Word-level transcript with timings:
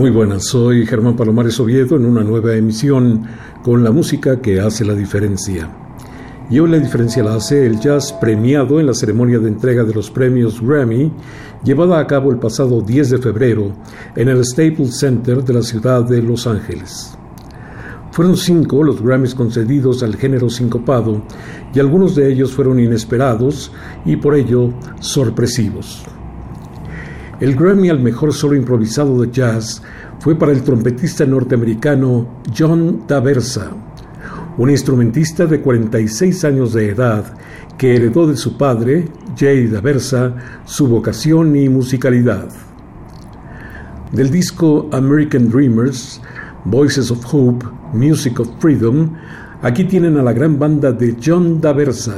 Muy 0.00 0.08
buenas, 0.08 0.46
soy 0.46 0.86
Germán 0.86 1.14
Palomares 1.14 1.60
Oviedo 1.60 1.94
en 1.94 2.06
una 2.06 2.22
nueva 2.22 2.54
emisión 2.54 3.22
con 3.62 3.84
la 3.84 3.90
música 3.90 4.40
que 4.40 4.58
hace 4.58 4.82
la 4.82 4.94
diferencia. 4.94 5.68
Y 6.48 6.58
hoy 6.58 6.70
la 6.70 6.78
diferencia 6.78 7.22
la 7.22 7.34
hace 7.34 7.66
el 7.66 7.78
jazz 7.78 8.10
premiado 8.14 8.80
en 8.80 8.86
la 8.86 8.94
ceremonia 8.94 9.38
de 9.38 9.48
entrega 9.48 9.84
de 9.84 9.92
los 9.92 10.10
premios 10.10 10.62
Grammy, 10.62 11.12
llevada 11.64 11.98
a 11.98 12.06
cabo 12.06 12.30
el 12.30 12.38
pasado 12.38 12.80
10 12.80 13.10
de 13.10 13.18
febrero 13.18 13.74
en 14.16 14.30
el 14.30 14.42
Staples 14.42 14.98
Center 14.98 15.44
de 15.44 15.52
la 15.52 15.62
ciudad 15.62 16.02
de 16.02 16.22
Los 16.22 16.46
Ángeles. 16.46 17.14
Fueron 18.10 18.38
cinco 18.38 18.82
los 18.82 19.02
Grammys 19.02 19.34
concedidos 19.34 20.02
al 20.02 20.16
género 20.16 20.48
sincopado 20.48 21.20
y 21.74 21.78
algunos 21.78 22.14
de 22.14 22.32
ellos 22.32 22.54
fueron 22.54 22.80
inesperados 22.80 23.70
y 24.06 24.16
por 24.16 24.34
ello 24.34 24.72
sorpresivos. 25.00 26.06
El 27.40 27.56
Grammy 27.56 27.88
al 27.88 28.00
mejor 28.00 28.34
solo 28.34 28.54
improvisado 28.54 29.22
de 29.22 29.30
jazz 29.30 29.82
fue 30.18 30.34
para 30.34 30.52
el 30.52 30.62
trompetista 30.62 31.24
norteamericano 31.24 32.42
John 32.56 33.04
Daversa, 33.08 33.70
un 34.58 34.68
instrumentista 34.68 35.46
de 35.46 35.62
46 35.62 36.44
años 36.44 36.74
de 36.74 36.90
edad 36.90 37.34
que 37.78 37.96
heredó 37.96 38.26
de 38.26 38.36
su 38.36 38.58
padre, 38.58 39.08
Jay 39.38 39.68
Daversa, 39.68 40.34
su 40.66 40.86
vocación 40.86 41.56
y 41.56 41.70
musicalidad. 41.70 42.50
Del 44.12 44.30
disco 44.30 44.90
American 44.92 45.48
Dreamers, 45.48 46.20
Voices 46.66 47.10
of 47.10 47.24
Hope, 47.32 47.64
Music 47.94 48.38
of 48.38 48.50
Freedom, 48.58 49.14
aquí 49.62 49.84
tienen 49.84 50.18
a 50.18 50.22
la 50.22 50.34
gran 50.34 50.58
banda 50.58 50.92
de 50.92 51.16
John 51.24 51.58
Daversa 51.58 52.16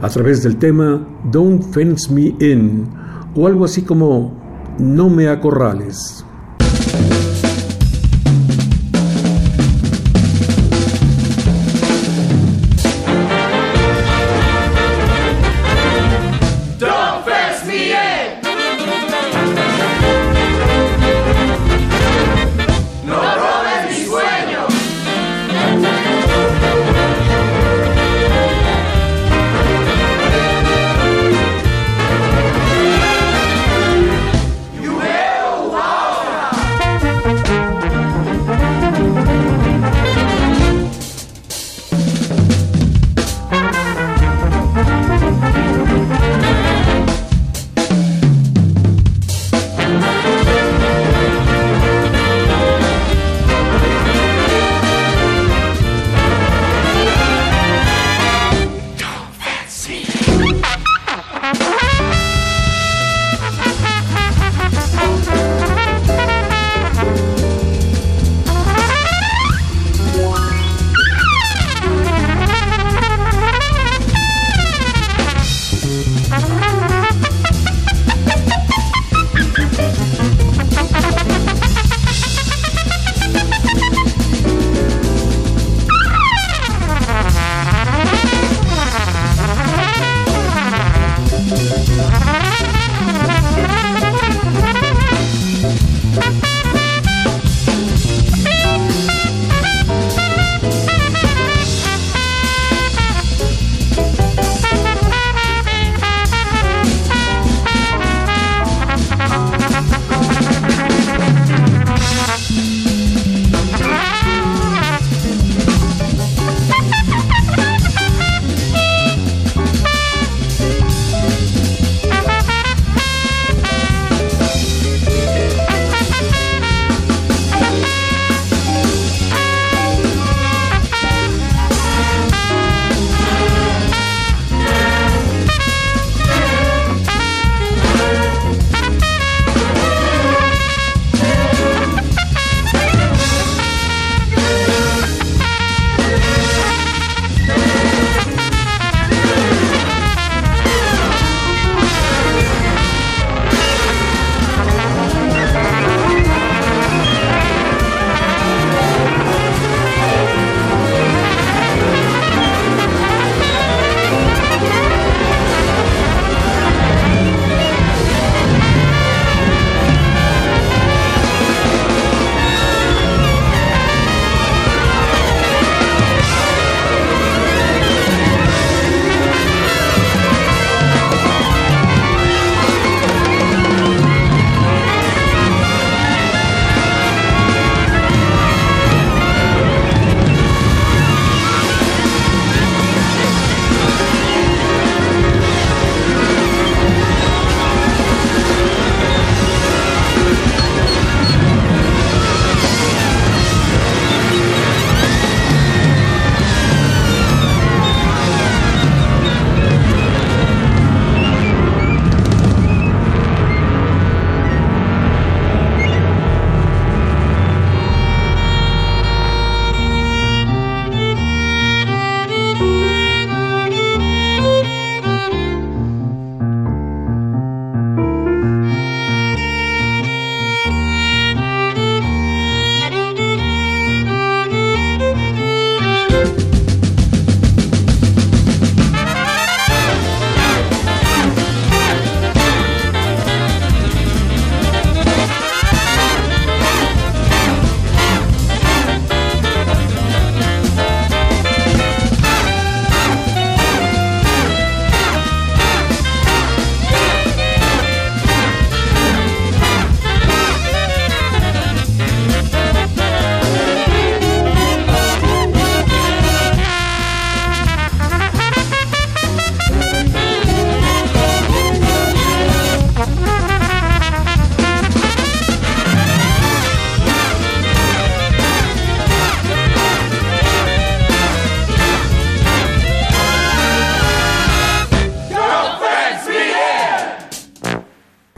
a 0.00 0.08
través 0.08 0.44
del 0.44 0.58
tema 0.58 1.04
Don't 1.32 1.60
Fence 1.72 2.12
Me 2.12 2.36
In, 2.38 2.86
o 3.34 3.48
algo 3.48 3.64
así 3.64 3.82
como 3.82 4.43
no 4.78 5.08
me 5.08 5.28
acorrales. 5.28 6.23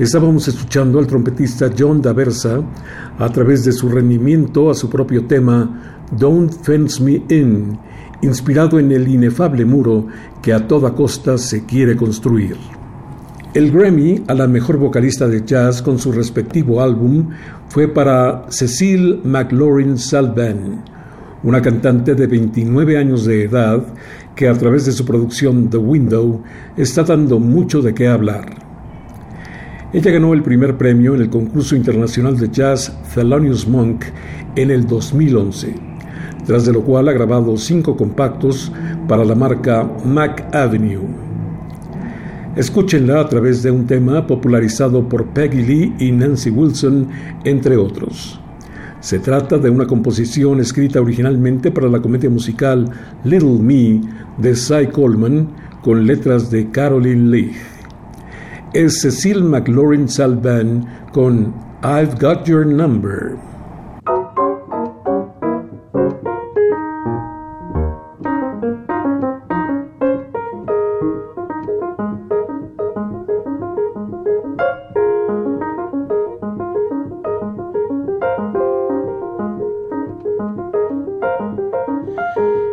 Estábamos 0.06 0.47
escuchando 0.47 1.00
al 1.00 1.08
trompetista 1.08 1.69
John 1.76 2.00
Daversa 2.00 2.62
a 3.19 3.29
través 3.29 3.64
de 3.64 3.73
su 3.73 3.88
rendimiento 3.88 4.70
a 4.70 4.75
su 4.75 4.88
propio 4.88 5.26
tema 5.26 6.05
Don't 6.17 6.53
Fence 6.62 7.03
Me 7.03 7.25
In, 7.29 7.76
inspirado 8.23 8.79
en 8.79 8.93
el 8.93 9.08
inefable 9.08 9.64
muro 9.64 10.06
que 10.41 10.53
a 10.53 10.69
toda 10.69 10.94
costa 10.94 11.37
se 11.38 11.67
quiere 11.67 11.97
construir. 11.97 12.56
El 13.53 13.73
Grammy 13.73 14.23
a 14.29 14.35
la 14.35 14.47
mejor 14.47 14.76
vocalista 14.76 15.26
de 15.26 15.44
jazz 15.44 15.82
con 15.82 15.99
su 15.99 16.12
respectivo 16.12 16.81
álbum 16.81 17.31
fue 17.69 17.88
para 17.88 18.47
Cecile 18.49 19.19
McLaurin 19.25 19.99
Salvan, 19.99 20.85
una 21.43 21.61
cantante 21.61 22.14
de 22.14 22.29
29 22.29 22.97
años 22.97 23.25
de 23.25 23.43
edad 23.43 23.85
que 24.37 24.49
a 24.49 24.55
través 24.55 24.87
de 24.87 24.93
su 24.93 25.05
producción 25.05 25.69
The 25.69 25.79
Window 25.79 26.44
está 26.76 27.02
dando 27.02 27.41
mucho 27.41 27.82
de 27.82 27.93
qué 27.93 28.06
hablar. 28.06 28.65
Ella 29.93 30.11
ganó 30.11 30.35
el 30.35 30.43
primer 30.43 30.77
premio 30.77 31.15
en 31.15 31.23
el 31.23 31.31
concurso 31.31 31.77
internacional 31.77 32.37
de 32.37 32.50
jazz 32.50 32.93
Thelonious 33.15 33.69
Monk 33.69 34.05
en 34.56 34.73
el 34.73 34.85
2011, 34.85 35.75
tras 36.44 36.67
de 36.67 36.73
lo 36.73 36.83
cual 36.83 37.09
ha 37.09 37.12
grabado 37.12 37.56
cinco 37.56 37.97
compactos 37.97 38.73
para 39.06 39.25
la 39.25 39.37
marca 39.37 39.88
Mac 40.05 40.53
Avenue. 40.53 41.06
Escúchenla 42.56 43.21
a 43.21 43.29
través 43.29 43.62
de 43.62 43.71
un 43.71 43.87
tema 43.87 44.27
popularizado 44.27 45.09
por 45.09 45.27
Peggy 45.27 45.62
Lee 45.62 45.94
y 46.00 46.11
Nancy 46.11 46.50
Wilson, 46.50 47.09
entre 47.44 47.77
otros. 47.77 48.41
Se 48.99 49.21
trata 49.21 49.56
de 49.56 49.71
una 49.71 49.87
composición 49.87 50.59
escrita 50.59 51.00
originalmente 51.00 51.71
para 51.71 51.88
la 51.88 52.00
comedia 52.00 52.29
musical 52.29 52.91
Little 53.23 53.61
Me 53.61 54.00
de 54.38 54.56
Cy 54.56 54.88
Coleman 54.88 55.49
con 55.81 56.05
letras 56.06 56.50
de 56.50 56.71
Caroline 56.73 57.31
Lee 57.31 57.53
es 58.72 59.00
Cecile 59.00 59.42
McLorin 59.42 60.08
Salvant 60.08 60.86
con 61.12 61.54
I've 61.82 62.18
Got 62.18 62.46
Your 62.48 62.64
Number. 62.64 63.38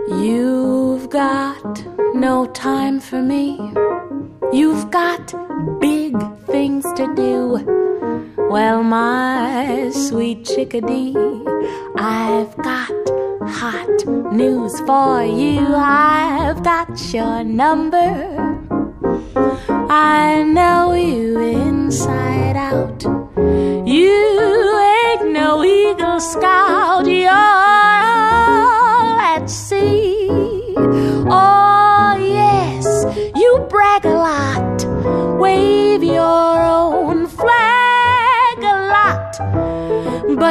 You've 0.08 1.10
got 1.10 1.86
no 2.16 2.46
time 2.54 3.00
for 3.00 3.22
me. 3.22 3.74
You've 4.54 4.92
got 4.92 5.34
big 5.80 6.16
things 6.46 6.86
to 6.94 7.12
do. 7.16 7.58
Well, 8.52 8.84
my 8.84 9.90
sweet 9.90 10.46
chickadee, 10.46 11.16
I've 11.98 12.56
got 12.58 12.92
hot 13.42 14.06
news 14.32 14.80
for 14.82 15.24
you. 15.24 15.60
I've 15.60 16.64
got 16.64 16.90
your 17.12 17.44
number. 17.44 17.98
I 19.90 20.44
know 20.44 20.94
you 20.94 21.40
inside 21.40 22.56
out. 22.56 23.13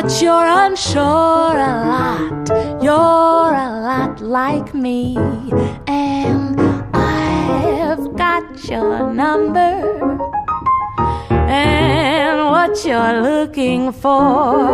But 0.02 0.20
you're 0.20 0.46
unsure 0.46 1.02
a 1.02 1.74
lot. 1.94 2.48
You're 2.82 3.54
a 3.54 3.70
lot 3.88 4.20
like 4.20 4.74
me, 4.74 5.16
and 5.86 6.60
I've 6.92 8.16
got 8.16 8.68
your 8.68 9.12
number. 9.14 10.18
And 11.30 12.50
what 12.50 12.84
you're 12.84 13.22
looking 13.22 13.92
for, 13.92 14.66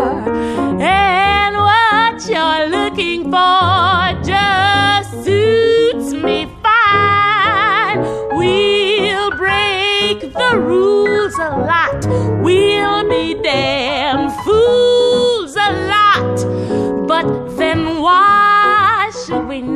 and 0.80 1.56
what 1.56 2.26
you're 2.26 2.66
looking 2.70 3.24
for 3.24 4.22
just 4.24 5.24
suits 5.24 6.14
me 6.14 6.46
fine. 6.62 8.00
We'll 8.34 9.30
break 9.32 10.32
the 10.32 10.58
rules 10.58 11.34
a 11.34 11.50
lot. 11.50 12.06
We'll 12.42 13.06
be 13.10 13.34
damn 13.42 13.77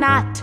not? 0.03 0.37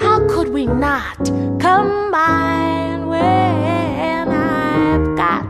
How 0.00 0.18
could 0.26 0.48
we 0.48 0.66
not 0.66 1.18
combine 1.60 3.06
when 3.06 4.28
I've 4.28 5.06
got 5.24 5.48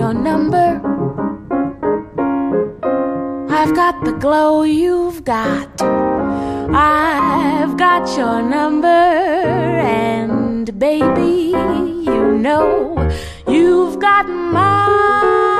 your 0.00 0.12
number? 0.12 0.68
I've 3.58 3.74
got 3.76 4.04
the 4.04 4.14
glow 4.24 4.64
you've 4.64 5.22
got. 5.22 5.70
I've 5.82 7.76
got 7.76 8.04
your 8.18 8.42
number, 8.42 8.88
and 8.88 10.66
baby, 10.76 11.54
you 12.10 12.22
know 12.46 12.68
you've 13.46 14.00
got 14.00 14.26
mine. 14.28 15.53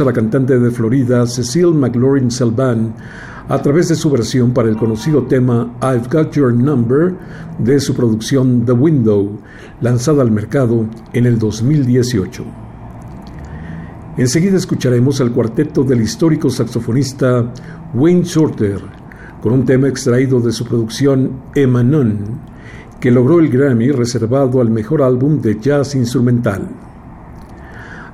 A 0.00 0.04
la 0.04 0.12
cantante 0.12 0.58
de 0.58 0.70
Florida, 0.70 1.26
Cecile 1.26 1.72
McLaurin 1.72 2.30
Salvan, 2.30 2.92
a 3.48 3.62
través 3.62 3.88
de 3.88 3.94
su 3.94 4.10
versión 4.10 4.50
para 4.50 4.68
el 4.68 4.76
conocido 4.76 5.22
tema 5.22 5.72
I've 5.80 6.08
Got 6.10 6.32
Your 6.32 6.52
Number 6.52 7.14
de 7.58 7.80
su 7.80 7.94
producción 7.94 8.66
The 8.66 8.72
Window, 8.72 9.38
lanzada 9.80 10.20
al 10.20 10.30
mercado 10.30 10.84
en 11.14 11.24
el 11.24 11.38
2018. 11.38 12.44
Enseguida 14.18 14.58
escucharemos 14.58 15.22
al 15.22 15.32
cuarteto 15.32 15.82
del 15.82 16.02
histórico 16.02 16.50
saxofonista 16.50 17.50
Wayne 17.94 18.24
Shorter, 18.24 18.80
con 19.40 19.54
un 19.54 19.64
tema 19.64 19.88
extraído 19.88 20.40
de 20.40 20.52
su 20.52 20.66
producción 20.66 21.40
Emanon, 21.54 22.18
que 23.00 23.10
logró 23.10 23.40
el 23.40 23.48
Grammy 23.48 23.92
reservado 23.92 24.60
al 24.60 24.68
mejor 24.68 25.00
álbum 25.00 25.40
de 25.40 25.58
jazz 25.58 25.94
instrumental. 25.94 26.85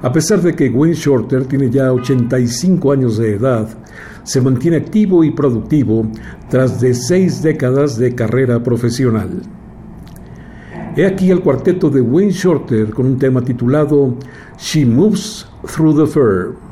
A 0.03 0.11
pesar 0.13 0.43
de 0.43 0.53
que 0.55 0.69
Wayne 0.69 0.97
Shorter 0.97 1.47
tiene 1.47 1.71
ya 1.71 1.93
85 1.93 2.91
años 2.91 3.19
de 3.19 3.35
edad, 3.35 3.69
se 4.25 4.41
mantiene 4.41 4.79
activo 4.79 5.23
y 5.23 5.31
productivo 5.31 6.09
tras 6.51 6.81
de 6.81 6.93
seis 6.93 7.41
décadas 7.41 7.97
de 7.97 8.13
carrera 8.13 8.61
profesional. 8.61 9.43
He 10.97 11.07
aquí 11.07 11.31
el 11.31 11.41
cuarteto 11.41 11.89
de 11.89 12.01
Wayne 12.01 12.33
Shorter 12.33 12.91
con 12.91 13.07
un 13.07 13.17
tema 13.17 13.43
titulado 13.43 14.17
She 14.59 14.85
Moves 14.85 15.47
Through 15.73 16.05
the 16.05 16.07
Fur. 16.07 16.72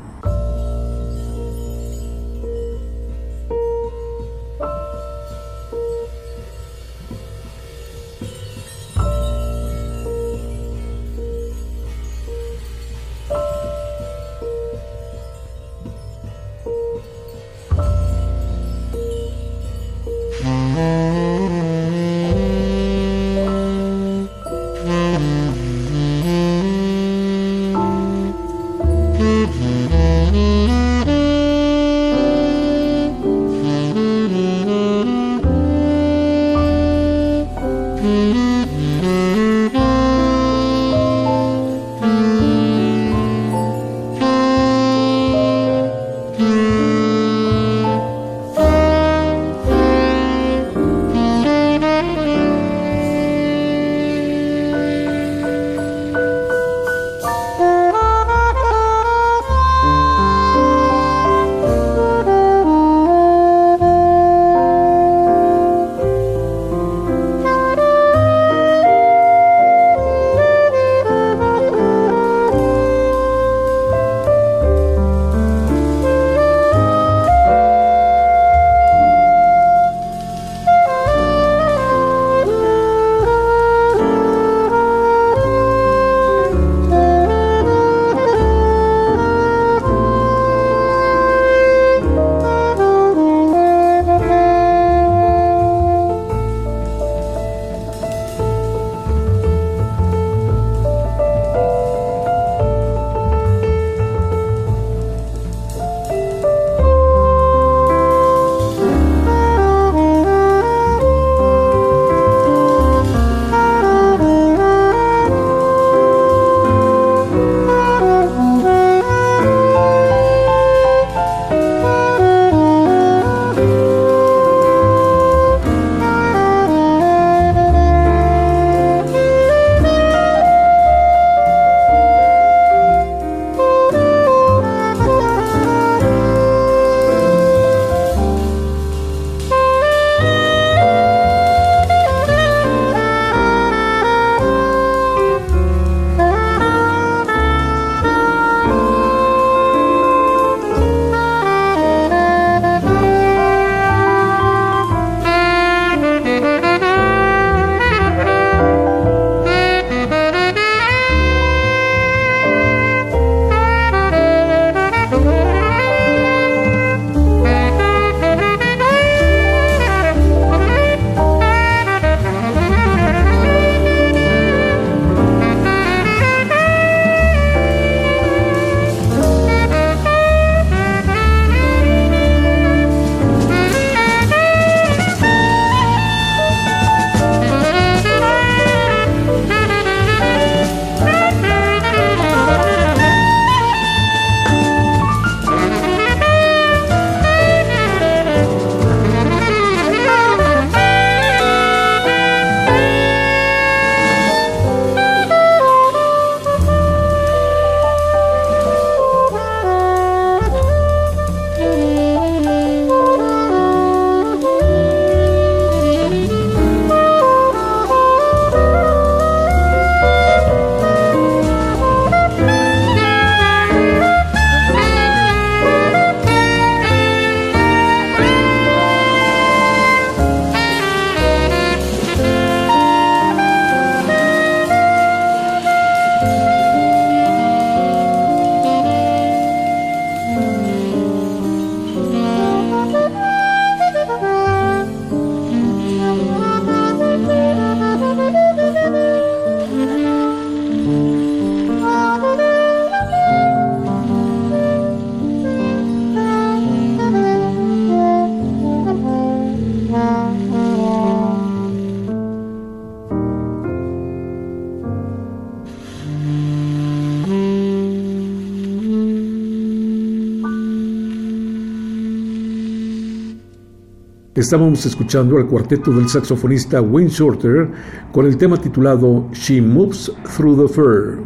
Estábamos 274.41 274.83
escuchando 274.87 275.37
al 275.37 275.45
cuarteto 275.45 275.91
del 275.91 276.09
saxofonista 276.09 276.81
Wayne 276.81 277.11
Shorter 277.11 277.69
con 278.11 278.25
el 278.25 278.37
tema 278.37 278.57
titulado 278.57 279.29
She 279.33 279.61
Moves 279.61 280.11
Through 280.35 280.67
the 280.67 280.73
Fur, 280.73 281.19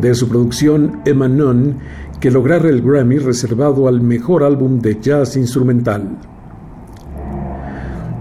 de 0.00 0.14
su 0.14 0.28
producción 0.28 1.00
Emma 1.04 1.26
Nunn, 1.26 1.78
que 2.20 2.30
lograra 2.30 2.68
el 2.68 2.80
Grammy 2.80 3.18
reservado 3.18 3.88
al 3.88 4.00
mejor 4.00 4.44
álbum 4.44 4.78
de 4.78 5.00
jazz 5.00 5.36
instrumental. 5.36 6.16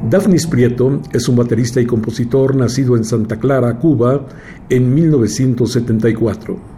Daphnis 0.10 0.48
Prieto 0.48 1.00
es 1.12 1.30
un 1.30 1.36
baterista 1.36 1.80
y 1.80 1.86
compositor 1.86 2.56
nacido 2.56 2.98
en 2.98 3.06
Santa 3.06 3.38
Clara, 3.38 3.78
Cuba, 3.78 4.26
en 4.68 4.96
1974. 4.96 6.73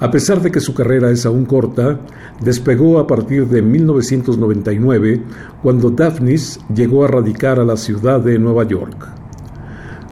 A 0.00 0.10
pesar 0.12 0.40
de 0.40 0.52
que 0.52 0.60
su 0.60 0.74
carrera 0.74 1.10
es 1.10 1.26
aún 1.26 1.44
corta, 1.44 1.98
despegó 2.40 3.00
a 3.00 3.06
partir 3.06 3.48
de 3.48 3.62
1999, 3.62 5.22
cuando 5.60 5.90
Daphnis 5.90 6.60
llegó 6.72 7.04
a 7.04 7.08
radicar 7.08 7.58
a 7.58 7.64
la 7.64 7.76
ciudad 7.76 8.20
de 8.20 8.38
Nueva 8.38 8.62
York. 8.62 9.08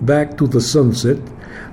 Back 0.01 0.37
to 0.37 0.49
the 0.49 0.61
Sunset 0.61 1.21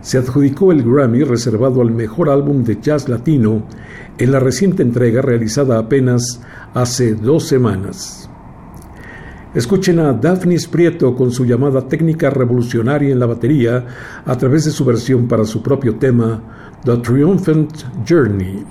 se 0.02 0.17
adjudicó 0.17 0.71
el 0.71 0.84
Grammy 0.84 1.23
reservado 1.23 1.82
al 1.82 1.91
mejor 1.91 2.30
álbum 2.30 2.63
de 2.63 2.80
jazz 2.80 3.10
latino 3.10 3.63
en 4.17 4.32
la 4.32 4.39
reciente 4.39 4.84
entrega 4.84 5.21
realizada 5.21 5.80
apenas 5.80 6.39
hace 6.73 7.15
dos 7.15 7.47
semanas. 7.47 8.30
Escuchen 9.56 9.99
a 9.99 10.13
Daphnis 10.13 10.67
Prieto 10.67 11.15
con 11.15 11.32
su 11.32 11.45
llamada 11.45 11.88
técnica 11.88 12.32
revolucionaria 12.32 13.12
en 13.12 13.19
la 13.19 13.28
batería 13.28 13.86
a 14.26 14.36
través 14.36 14.65
de 14.65 14.71
su 14.71 14.84
versión 14.84 15.28
para 15.28 15.45
su 15.45 15.62
propio 15.62 15.95
tema, 15.97 16.71
The 16.86 16.98
Triumphant 16.98 17.86
Journey. 18.06 18.65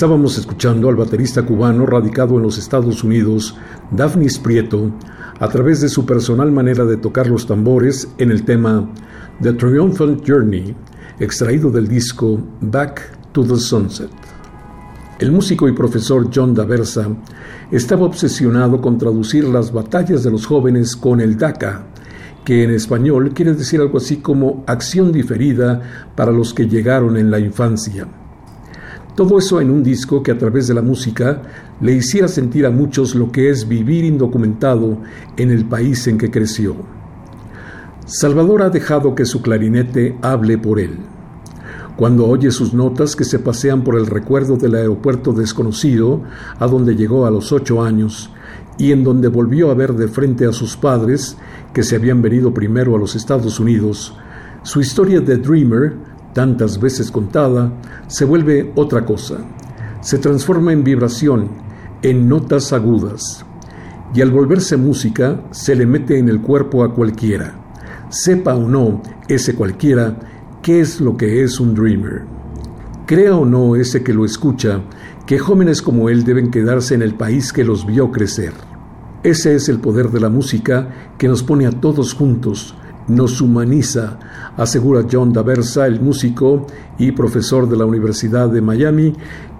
Estábamos 0.00 0.38
escuchando 0.38 0.88
al 0.88 0.96
baterista 0.96 1.42
cubano 1.42 1.84
radicado 1.84 2.38
en 2.38 2.42
los 2.44 2.56
Estados 2.56 3.04
Unidos, 3.04 3.54
Daphnis 3.90 4.38
Prieto, 4.38 4.90
a 5.38 5.46
través 5.48 5.82
de 5.82 5.90
su 5.90 6.06
personal 6.06 6.50
manera 6.50 6.86
de 6.86 6.96
tocar 6.96 7.26
los 7.26 7.46
tambores 7.46 8.08
en 8.16 8.30
el 8.30 8.42
tema 8.46 8.88
The 9.42 9.52
Triumphant 9.52 10.26
Journey, 10.26 10.74
extraído 11.18 11.70
del 11.70 11.86
disco 11.86 12.40
Back 12.62 13.18
to 13.32 13.44
the 13.44 13.56
Sunset. 13.56 14.08
El 15.18 15.32
músico 15.32 15.68
y 15.68 15.72
profesor 15.72 16.30
John 16.34 16.54
Daversa 16.54 17.06
estaba 17.70 18.06
obsesionado 18.06 18.80
con 18.80 18.96
traducir 18.96 19.44
las 19.44 19.70
batallas 19.70 20.24
de 20.24 20.30
los 20.30 20.46
jóvenes 20.46 20.96
con 20.96 21.20
el 21.20 21.36
DACA, 21.36 21.84
que 22.42 22.64
en 22.64 22.70
español 22.70 23.34
quiere 23.34 23.52
decir 23.52 23.82
algo 23.82 23.98
así 23.98 24.16
como 24.16 24.64
acción 24.66 25.12
diferida 25.12 26.08
para 26.16 26.32
los 26.32 26.54
que 26.54 26.66
llegaron 26.66 27.18
en 27.18 27.30
la 27.30 27.38
infancia. 27.38 28.08
Todo 29.14 29.38
eso 29.38 29.60
en 29.60 29.70
un 29.70 29.82
disco 29.82 30.22
que 30.22 30.30
a 30.30 30.38
través 30.38 30.68
de 30.68 30.74
la 30.74 30.82
música 30.82 31.42
le 31.80 31.92
hiciera 31.92 32.28
sentir 32.28 32.64
a 32.64 32.70
muchos 32.70 33.14
lo 33.14 33.30
que 33.32 33.50
es 33.50 33.66
vivir 33.68 34.04
indocumentado 34.04 34.98
en 35.36 35.50
el 35.50 35.64
país 35.64 36.06
en 36.06 36.16
que 36.16 36.30
creció. 36.30 36.76
Salvador 38.06 38.62
ha 38.62 38.70
dejado 38.70 39.14
que 39.14 39.24
su 39.24 39.42
clarinete 39.42 40.16
hable 40.22 40.58
por 40.58 40.80
él. 40.80 40.98
Cuando 41.96 42.26
oye 42.26 42.50
sus 42.50 42.72
notas 42.72 43.14
que 43.14 43.24
se 43.24 43.38
pasean 43.38 43.84
por 43.84 43.96
el 43.96 44.06
recuerdo 44.06 44.56
del 44.56 44.74
aeropuerto 44.74 45.32
desconocido, 45.32 46.22
a 46.58 46.66
donde 46.66 46.96
llegó 46.96 47.26
a 47.26 47.30
los 47.30 47.52
ocho 47.52 47.82
años, 47.82 48.30
y 48.78 48.92
en 48.92 49.04
donde 49.04 49.28
volvió 49.28 49.70
a 49.70 49.74
ver 49.74 49.92
de 49.92 50.08
frente 50.08 50.46
a 50.46 50.52
sus 50.52 50.76
padres, 50.76 51.36
que 51.74 51.82
se 51.82 51.96
habían 51.96 52.22
venido 52.22 52.54
primero 52.54 52.96
a 52.96 52.98
los 52.98 53.14
Estados 53.16 53.60
Unidos, 53.60 54.16
su 54.62 54.80
historia 54.80 55.20
de 55.20 55.36
Dreamer 55.36 55.96
tantas 56.32 56.80
veces 56.80 57.10
contada, 57.10 57.72
se 58.06 58.24
vuelve 58.24 58.72
otra 58.74 59.04
cosa. 59.04 59.38
Se 60.00 60.18
transforma 60.18 60.72
en 60.72 60.84
vibración, 60.84 61.48
en 62.02 62.28
notas 62.28 62.72
agudas. 62.72 63.44
Y 64.14 64.22
al 64.22 64.30
volverse 64.30 64.76
música, 64.76 65.40
se 65.50 65.74
le 65.74 65.86
mete 65.86 66.18
en 66.18 66.28
el 66.28 66.40
cuerpo 66.40 66.82
a 66.82 66.94
cualquiera. 66.94 67.54
Sepa 68.08 68.54
o 68.54 68.68
no 68.68 69.02
ese 69.28 69.54
cualquiera 69.54 70.18
qué 70.62 70.80
es 70.80 71.00
lo 71.00 71.16
que 71.16 71.42
es 71.42 71.60
un 71.60 71.74
dreamer. 71.74 72.22
Crea 73.06 73.36
o 73.36 73.44
no 73.44 73.76
ese 73.76 74.02
que 74.02 74.14
lo 74.14 74.24
escucha 74.24 74.80
que 75.26 75.38
jóvenes 75.38 75.80
como 75.80 76.08
él 76.08 76.24
deben 76.24 76.50
quedarse 76.50 76.94
en 76.94 77.02
el 77.02 77.14
país 77.14 77.52
que 77.52 77.62
los 77.62 77.86
vio 77.86 78.10
crecer. 78.10 78.52
Ese 79.22 79.54
es 79.54 79.68
el 79.68 79.78
poder 79.78 80.10
de 80.10 80.18
la 80.18 80.28
música 80.28 80.88
que 81.18 81.28
nos 81.28 81.42
pone 81.42 81.66
a 81.66 81.70
todos 81.70 82.14
juntos, 82.14 82.74
nos 83.10 83.40
humaniza, 83.40 84.18
asegura 84.56 85.06
John 85.10 85.32
Daversa, 85.32 85.86
el 85.86 86.00
músico 86.00 86.66
y 86.98 87.12
profesor 87.12 87.68
de 87.68 87.76
la 87.76 87.84
Universidad 87.84 88.48
de 88.48 88.60
Miami, 88.60 89.12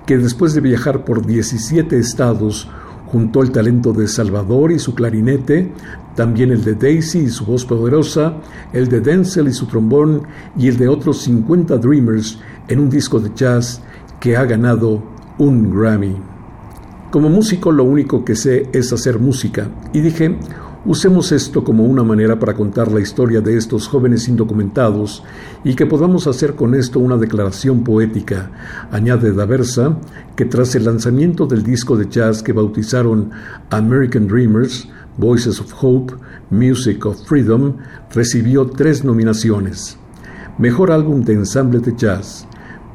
que 0.07 0.19
después 0.19 0.55
de 0.55 0.61
viajar 0.61 1.05
por 1.05 1.27
17 1.27 1.99
estados, 1.99 2.69
juntó 3.07 3.43
el 3.43 3.51
talento 3.51 3.93
de 3.93 4.07
Salvador 4.07 4.71
y 4.71 4.79
su 4.79 4.95
clarinete, 4.95 5.73
también 6.15 6.53
el 6.53 6.63
de 6.63 6.75
Daisy 6.75 7.21
y 7.21 7.29
su 7.29 7.45
voz 7.45 7.65
poderosa, 7.65 8.37
el 8.73 8.89
de 8.89 9.01
Denzel 9.01 9.49
y 9.49 9.53
su 9.53 9.67
trombón 9.67 10.23
y 10.57 10.69
el 10.69 10.77
de 10.77 10.89
otros 10.89 11.23
50 11.23 11.77
Dreamers 11.79 12.39
en 12.69 12.79
un 12.79 12.89
disco 12.89 13.19
de 13.19 13.33
jazz 13.35 13.83
que 14.21 14.37
ha 14.37 14.45
ganado 14.45 15.03
un 15.39 15.77
Grammy. 15.77 16.17
Como 17.11 17.29
músico 17.29 17.73
lo 17.73 17.83
único 17.83 18.25
que 18.25 18.37
sé 18.37 18.69
es 18.73 18.93
hacer 18.93 19.19
música 19.19 19.69
y 19.93 20.01
dije, 20.01 20.37
Usemos 20.87 21.31
esto 21.31 21.62
como 21.62 21.85
una 21.85 22.03
manera 22.03 22.38
para 22.38 22.55
contar 22.55 22.90
la 22.90 23.01
historia 23.01 23.43
de 23.43 23.55
estos 23.55 23.87
jóvenes 23.87 24.29
indocumentados 24.29 25.23
y 25.62 25.75
que 25.75 25.85
podamos 25.85 26.27
hacer 26.27 26.55
con 26.55 26.75
esto 26.75 27.01
una 27.01 27.19
declaración 27.19 27.85
poética, 27.85 28.51
añade 28.90 29.35
Daversa, 29.35 29.99
que 30.35 30.47
tras 30.47 30.75
el 30.75 30.87
lanzamiento 30.87 31.47
del 31.47 31.62
disco 31.62 31.99
de 31.99 32.09
jazz 32.09 32.43
que 32.43 32.55
bautizaron 32.55 33.31
American 33.69 34.27
Dreamers, 34.27 34.88
Voices 35.19 35.61
of 35.61 35.71
Hope, 35.83 36.14
Music 36.49 37.05
of 37.05 37.27
Freedom, 37.27 37.77
recibió 38.14 38.66
tres 38.66 39.05
nominaciones. 39.05 39.99
Mejor 40.57 40.93
álbum 40.93 41.23
de 41.25 41.35
ensamble 41.35 41.81
de 41.81 41.95
jazz, 41.95 42.47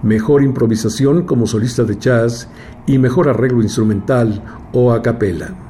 mejor 0.02 0.42
improvisación 0.42 1.22
como 1.22 1.46
solista 1.46 1.84
de 1.84 2.00
jazz 2.00 2.48
y 2.88 2.98
mejor 2.98 3.30
arreglo 3.30 3.62
instrumental 3.62 4.44
o 4.74 4.92
a 4.92 5.04
capella. 5.04 5.65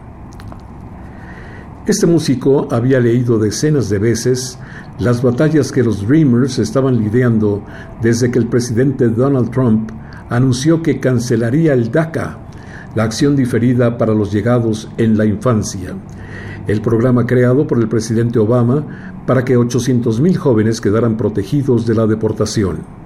Este 1.88 2.08
músico 2.08 2.68
había 2.72 3.00
leído 3.00 3.38
decenas 3.38 3.90
de 3.90 4.00
veces 4.00 4.58
las 4.98 5.22
batallas 5.22 5.72
que 5.72 5.84
los 5.84 6.08
Dreamers 6.08 6.58
estaban 6.58 6.98
lidiando 6.98 7.64
desde 8.02 8.32
que 8.32 8.40
el 8.40 8.48
presidente 8.48 9.08
Donald 9.08 9.52
Trump 9.52 9.92
anunció 10.32 10.82
que 10.82 11.00
cancelaría 11.00 11.74
el 11.74 11.92
DACA, 11.92 12.40
la 12.96 13.04
acción 13.04 13.36
diferida 13.36 14.00
para 14.00 14.16
los 14.16 14.32
llegados 14.32 14.90
en 14.98 15.16
la 15.16 15.26
infancia, 15.26 15.94
el 16.66 16.82
programa 16.82 17.28
creado 17.28 17.68
por 17.68 17.78
el 17.78 17.88
presidente 17.88 18.40
Obama 18.40 19.22
para 19.28 19.46
que 19.46 19.56
800.000 19.56 20.38
jóvenes 20.38 20.82
quedaran 20.82 21.18
protegidos 21.18 21.86
de 21.86 21.94
la 21.94 22.08
deportación. 22.08 23.05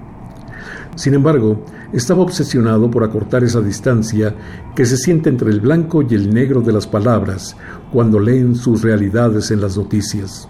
Sin 0.96 1.14
embargo, 1.14 1.64
estaba 1.92 2.22
obsesionado 2.22 2.90
por 2.90 3.04
acortar 3.04 3.44
esa 3.44 3.60
distancia 3.60 4.34
que 4.74 4.84
se 4.84 4.96
siente 4.96 5.28
entre 5.28 5.50
el 5.50 5.60
blanco 5.60 6.02
y 6.02 6.14
el 6.14 6.32
negro 6.32 6.60
de 6.60 6.72
las 6.72 6.86
palabras 6.86 7.56
cuando 7.92 8.18
leen 8.18 8.54
sus 8.54 8.82
realidades 8.82 9.50
en 9.50 9.60
las 9.60 9.76
noticias. 9.76 10.48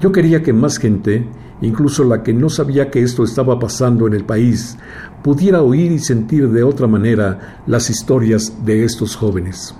Yo 0.00 0.12
quería 0.12 0.42
que 0.42 0.52
más 0.52 0.78
gente, 0.78 1.26
incluso 1.60 2.04
la 2.04 2.22
que 2.22 2.32
no 2.32 2.48
sabía 2.48 2.90
que 2.90 3.02
esto 3.02 3.24
estaba 3.24 3.58
pasando 3.58 4.06
en 4.06 4.14
el 4.14 4.24
país, 4.24 4.78
pudiera 5.22 5.62
oír 5.62 5.92
y 5.92 5.98
sentir 5.98 6.48
de 6.48 6.62
otra 6.62 6.86
manera 6.86 7.62
las 7.66 7.90
historias 7.90 8.64
de 8.64 8.84
estos 8.84 9.16
jóvenes. 9.16 9.74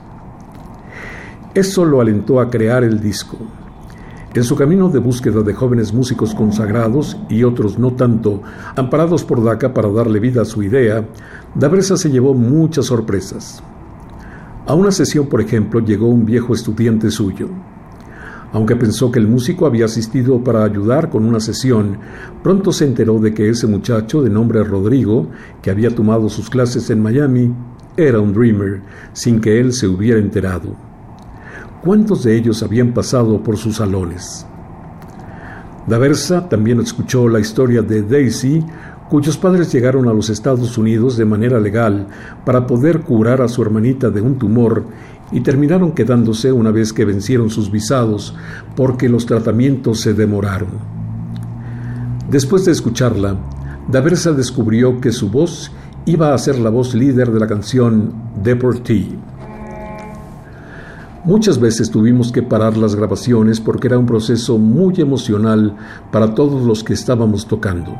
Eso 1.55 1.85
lo 1.85 2.01
alentó 2.01 2.41
a 2.41 2.51
crear 2.51 2.85
el 2.85 3.01
disco. 3.01 3.39
En 4.33 4.45
su 4.45 4.55
camino 4.55 4.89
de 4.89 5.01
búsqueda 5.01 5.43
de 5.43 5.53
jóvenes 5.55 5.93
músicos 5.93 6.37
consagrados 6.37 7.17
y 7.29 7.43
otros 7.43 7.81
no 7.81 7.95
tanto, 7.95 8.41
amparados 8.77 9.25
por 9.25 9.43
DACA 9.43 9.75
para 9.75 9.91
darle 9.91 10.21
vida 10.21 10.43
a 10.43 10.45
su 10.45 10.63
idea, 10.63 11.05
Dabresa 11.57 11.97
se 11.97 12.11
llevó 12.11 12.33
muchas 12.33 12.87
sorpresas. 12.87 13.61
A 14.69 14.75
una 14.75 14.93
sesión, 14.93 15.27
por 15.27 15.41
ejemplo, 15.41 15.81
llegó 15.81 16.07
un 16.07 16.25
viejo 16.25 16.55
estudiante 16.55 17.11
suyo. 17.11 17.49
Aunque 18.53 18.77
pensó 18.77 19.11
que 19.11 19.19
el 19.19 19.27
músico 19.27 19.67
había 19.67 19.87
asistido 19.87 20.45
para 20.45 20.63
ayudar 20.63 21.11
con 21.11 21.25
una 21.25 21.41
sesión, 21.41 21.99
pronto 22.45 22.73
se 22.73 22.85
enteró 22.85 23.19
de 23.19 23.35
que 23.35 23.49
ese 23.49 23.67
muchacho 23.67 24.23
de 24.23 24.31
nombre 24.31 24.63
Rodrigo, 24.63 25.27
que 25.61 25.73
había 25.73 25.93
tomado 25.93 26.29
sus 26.29 26.49
clases 26.49 26.89
en 26.91 27.03
Miami, 27.03 27.53
era 27.97 28.21
un 28.21 28.33
dreamer, 28.33 28.81
sin 29.13 29.41
que 29.41 29.59
él 29.59 29.73
se 29.73 29.89
hubiera 29.89 30.21
enterado. 30.21 30.90
¿Cuántos 31.83 32.25
de 32.25 32.37
ellos 32.37 32.63
habían 32.63 32.93
pasado 32.93 33.43
por 33.43 33.57
sus 33.57 33.77
salones? 33.77 34.45
Daversa 35.87 36.47
también 36.47 36.79
escuchó 36.79 37.27
la 37.27 37.41
historia 37.41 37.81
de 37.81 38.03
Daisy, 38.03 38.63
cuyos 39.09 39.39
padres 39.39 39.73
llegaron 39.73 40.07
a 40.07 40.13
los 40.13 40.29
Estados 40.29 40.77
Unidos 40.77 41.17
de 41.17 41.25
manera 41.25 41.59
legal 41.59 42.07
para 42.45 42.67
poder 42.67 43.01
curar 43.01 43.41
a 43.41 43.49
su 43.49 43.63
hermanita 43.63 44.11
de 44.11 44.21
un 44.21 44.39
tumor 44.39 44.85
y 45.33 45.41
terminaron 45.41 45.93
quedándose 45.93 46.53
una 46.53 46.71
vez 46.71 46.93
que 46.93 47.07
vencieron 47.07 47.49
sus 47.49 47.71
visados 47.71 48.37
porque 48.77 49.09
los 49.09 49.25
tratamientos 49.25 50.01
se 50.01 50.13
demoraron. 50.13 50.69
Después 52.31 52.67
de 52.67 52.73
escucharla, 52.73 53.37
Daversa 53.89 54.33
descubrió 54.33 55.01
que 55.01 55.13
su 55.13 55.31
voz 55.31 55.73
iba 56.05 56.35
a 56.35 56.39
ser 56.39 56.59
la 56.59 56.69
voz 56.69 56.95
líder 56.95 57.33
de 57.33 57.41
la 57.41 57.47
canción 57.47 58.13
Deportee. 58.43 59.30
Muchas 61.25 61.61
veces 61.61 61.91
tuvimos 61.91 62.33
que 62.33 62.43
parar 62.43 62.79
las 62.79 62.95
grabaciones 62.95 63.61
porque 63.61 63.89
era 63.89 63.99
un 63.99 64.07
proceso 64.07 64.57
muy 64.57 64.95
emocional 65.03 65.77
para 66.11 66.35
todos 66.35 66.65
los 66.65 66.83
que 66.83 66.95
estábamos 66.95 67.47
tocando. 67.47 67.95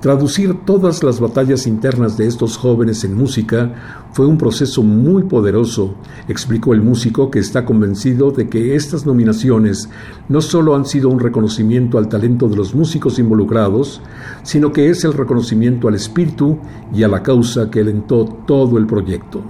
Traducir 0.00 0.64
todas 0.64 1.02
las 1.02 1.20
batallas 1.20 1.66
internas 1.66 2.16
de 2.16 2.26
estos 2.26 2.56
jóvenes 2.56 3.04
en 3.04 3.14
música 3.14 3.74
fue 4.12 4.26
un 4.26 4.38
proceso 4.38 4.82
muy 4.82 5.24
poderoso, 5.24 5.96
explicó 6.26 6.72
el 6.72 6.80
músico 6.80 7.30
que 7.30 7.40
está 7.40 7.66
convencido 7.66 8.30
de 8.30 8.48
que 8.48 8.74
estas 8.74 9.04
nominaciones 9.04 9.90
no 10.30 10.40
solo 10.40 10.74
han 10.74 10.86
sido 10.86 11.10
un 11.10 11.20
reconocimiento 11.20 11.98
al 11.98 12.08
talento 12.08 12.48
de 12.48 12.56
los 12.56 12.74
músicos 12.74 13.18
involucrados, 13.18 14.00
sino 14.42 14.72
que 14.72 14.88
es 14.88 15.04
el 15.04 15.12
reconocimiento 15.12 15.88
al 15.88 15.94
espíritu 15.94 16.58
y 16.94 17.02
a 17.02 17.08
la 17.08 17.22
causa 17.22 17.70
que 17.70 17.80
alentó 17.80 18.24
todo 18.46 18.78
el 18.78 18.86
proyecto. 18.86 19.42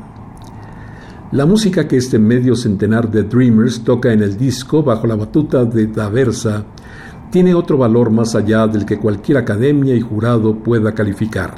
La 1.35 1.47
música 1.47 1.89
que 1.89 1.97
este 1.97 2.21
medio 2.21 2.55
centenar 2.55 3.11
de 3.11 3.25
Dreamers 3.25 3.83
toca 3.83 4.13
en 4.13 4.23
el 4.23 4.37
disco 4.37 4.85
bajo 4.85 5.09
la 5.09 5.17
batuta 5.17 5.65
de 5.65 5.89
Daversa 5.89 6.65
tiene 7.33 7.57
otro 7.57 7.77
valor 7.77 8.13
más 8.13 8.37
allá 8.37 8.69
del 8.69 8.87
que 8.87 9.01
cualquier 9.01 9.39
academia 9.39 9.97
y 9.97 10.01
jurado 10.01 10.55
pueda 10.55 10.95
calificar. 10.95 11.57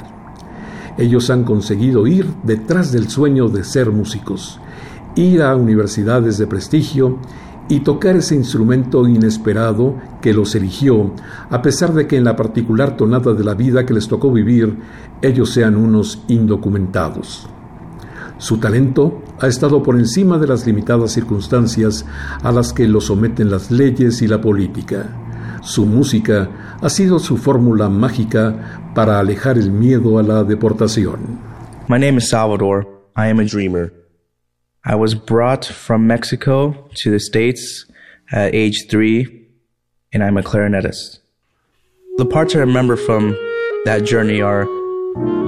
Ellos 0.97 1.29
han 1.29 1.43
conseguido 1.43 2.07
ir 2.07 2.25
detrás 2.41 2.91
del 2.91 3.07
sueño 3.07 3.49
de 3.49 3.63
ser 3.63 3.91
músicos, 3.91 4.59
ir 5.15 5.43
a 5.43 5.55
universidades 5.55 6.39
de 6.39 6.47
prestigio 6.47 7.19
y 7.69 7.81
tocar 7.81 8.15
ese 8.15 8.33
instrumento 8.33 9.07
inesperado 9.07 9.93
que 10.23 10.33
los 10.33 10.55
eligió, 10.55 11.11
a 11.51 11.61
pesar 11.61 11.93
de 11.93 12.07
que 12.07 12.17
en 12.17 12.23
la 12.23 12.35
particular 12.35 12.97
tonada 12.97 13.35
de 13.35 13.43
la 13.43 13.53
vida 13.53 13.85
que 13.85 13.93
les 13.93 14.07
tocó 14.07 14.31
vivir, 14.31 14.75
ellos 15.21 15.51
sean 15.51 15.75
unos 15.75 16.23
indocumentados. 16.29 17.47
Su 18.37 18.59
talento 18.59 19.23
ha 19.39 19.47
estado 19.47 19.81
por 19.81 19.95
encima 19.95 20.37
de 20.37 20.47
las 20.47 20.65
limitadas 20.65 21.13
circunstancias 21.13 22.05
a 22.43 22.51
las 22.51 22.71
que 22.71 22.87
lo 22.87 23.01
someten 23.01 23.49
las 23.49 23.71
leyes 23.71 24.21
y 24.21 24.27
la 24.27 24.39
política. 24.39 25.09
Su 25.63 25.85
música 25.85 26.77
ha 26.79 26.89
sido 26.89 27.17
su 27.19 27.37
fórmula 27.37 27.89
mágica 27.89 28.91
para 28.93 29.19
alejar 29.19 29.57
el 29.57 29.71
miedo 29.71 30.19
a 30.19 30.23
la 30.23 30.43
deportación. 30.43 31.39
My 31.87 31.97
name 31.97 32.17
is 32.17 32.29
Salvador. 32.29 32.87
I 33.15 33.27
am 33.27 33.39
a 33.39 33.45
dreamer. 33.45 33.91
I 34.85 34.95
was 34.95 35.15
brought 35.15 35.65
from 35.65 36.05
Mexico 36.05 36.89
to 37.01 37.11
the 37.11 37.19
States 37.19 37.85
at 38.31 38.53
age 38.53 38.87
three, 38.89 39.47
and 40.13 40.23
I'm 40.23 40.37
a 40.37 40.43
clarinetist. 40.43 41.19
The 42.17 42.25
parts 42.25 42.55
I 42.55 42.59
remember 42.59 42.95
from 42.95 43.35
that 43.85 44.03
journey 44.05 44.41
are 44.41 44.65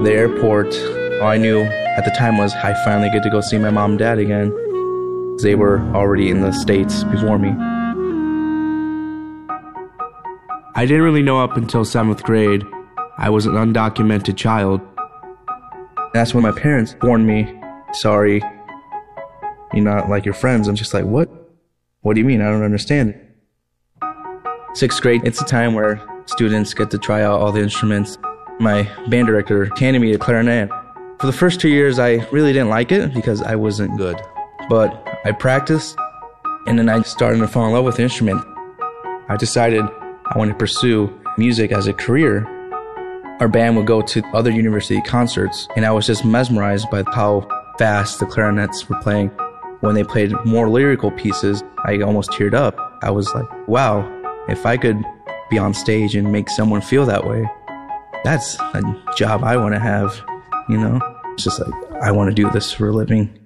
the 0.02 0.12
airport. 0.12 0.74
I 1.22 1.36
knew 1.36 1.64
at 1.96 2.04
the 2.04 2.10
time 2.10 2.38
was 2.38 2.54
I 2.54 2.74
finally 2.84 3.10
get 3.10 3.22
to 3.24 3.30
go 3.30 3.40
see 3.40 3.58
my 3.58 3.70
mom 3.70 3.90
and 3.92 3.98
dad 3.98 4.18
again. 4.18 4.50
They 5.42 5.54
were 5.54 5.80
already 5.94 6.30
in 6.30 6.40
the 6.40 6.52
States 6.52 7.04
before 7.04 7.38
me. 7.38 7.50
I 10.74 10.86
didn't 10.86 11.02
really 11.02 11.22
know 11.22 11.40
up 11.40 11.56
until 11.56 11.84
seventh 11.84 12.22
grade. 12.22 12.64
I 13.18 13.28
was 13.28 13.46
an 13.46 13.52
undocumented 13.52 14.36
child. 14.36 14.80
That's 16.14 16.32
when 16.32 16.42
my 16.42 16.52
parents 16.52 16.96
warned 17.02 17.26
me, 17.26 17.52
sorry, 17.92 18.42
you're 19.72 19.84
not 19.84 20.08
like 20.08 20.24
your 20.24 20.34
friends. 20.34 20.68
I'm 20.68 20.74
just 20.74 20.94
like, 20.94 21.04
what? 21.04 21.28
What 22.00 22.14
do 22.14 22.20
you 22.20 22.26
mean? 22.26 22.40
I 22.40 22.50
don't 22.50 22.62
understand. 22.62 23.14
Sixth 24.74 25.02
grade, 25.02 25.22
it's 25.24 25.40
a 25.40 25.44
time 25.44 25.74
where 25.74 26.00
students 26.26 26.72
get 26.72 26.90
to 26.92 26.98
try 26.98 27.22
out 27.22 27.40
all 27.40 27.52
the 27.52 27.60
instruments. 27.60 28.16
My 28.58 28.88
band 29.08 29.26
director 29.26 29.70
handed 29.76 30.00
me 30.00 30.12
a 30.12 30.18
clarinet. 30.18 30.70
For 31.20 31.26
the 31.26 31.34
first 31.34 31.60
two 31.60 31.68
years, 31.68 31.98
I 31.98 32.26
really 32.30 32.54
didn't 32.54 32.70
like 32.70 32.92
it 32.92 33.12
because 33.12 33.42
I 33.42 33.54
wasn't 33.54 33.98
good. 33.98 34.18
But 34.70 35.06
I 35.26 35.32
practiced, 35.32 35.94
and 36.66 36.78
then 36.78 36.88
I 36.88 37.02
started 37.02 37.38
to 37.40 37.46
fall 37.46 37.66
in 37.66 37.72
love 37.74 37.84
with 37.84 37.96
the 37.96 38.02
instrument. 38.02 38.42
I 39.28 39.36
decided 39.38 39.84
I 39.84 40.38
wanted 40.38 40.52
to 40.52 40.58
pursue 40.58 41.14
music 41.36 41.72
as 41.72 41.86
a 41.86 41.92
career. 41.92 42.46
Our 43.38 43.48
band 43.48 43.76
would 43.76 43.86
go 43.86 44.00
to 44.00 44.22
other 44.32 44.50
university 44.50 45.02
concerts, 45.02 45.68
and 45.76 45.84
I 45.84 45.90
was 45.90 46.06
just 46.06 46.24
mesmerized 46.24 46.90
by 46.90 47.04
how 47.12 47.46
fast 47.78 48.18
the 48.18 48.24
clarinets 48.26 48.88
were 48.88 48.98
playing 49.02 49.30
when 49.80 49.94
they 49.94 50.04
played 50.04 50.32
more 50.44 50.68
lyrical 50.68 51.10
pieces, 51.10 51.62
I 51.84 52.00
almost 52.00 52.30
teared 52.30 52.54
up. 52.54 52.76
I 53.02 53.10
was 53.10 53.32
like, 53.34 53.68
wow, 53.68 54.06
if 54.48 54.64
I 54.64 54.76
could 54.76 55.02
be 55.50 55.58
on 55.58 55.74
stage 55.74 56.14
and 56.14 56.30
make 56.30 56.48
someone 56.48 56.80
feel 56.80 57.04
that 57.06 57.26
way, 57.26 57.46
that's 58.24 58.58
a 58.58 58.82
job 59.16 59.42
I 59.42 59.56
want 59.56 59.74
to 59.74 59.80
have, 59.80 60.22
you 60.70 60.78
know? 60.78 61.00
It's 61.34 61.44
just 61.44 61.60
like, 61.60 61.74
I 62.02 62.10
want 62.10 62.30
to 62.30 62.34
do 62.34 62.50
this 62.50 62.72
for 62.72 62.88
a 62.88 62.92
living. 62.92 63.39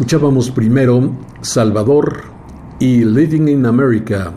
Escuchábamos 0.00 0.50
primero 0.50 1.12
Salvador 1.42 2.22
y 2.78 3.04
Living 3.04 3.48
in 3.48 3.66
America 3.66 4.32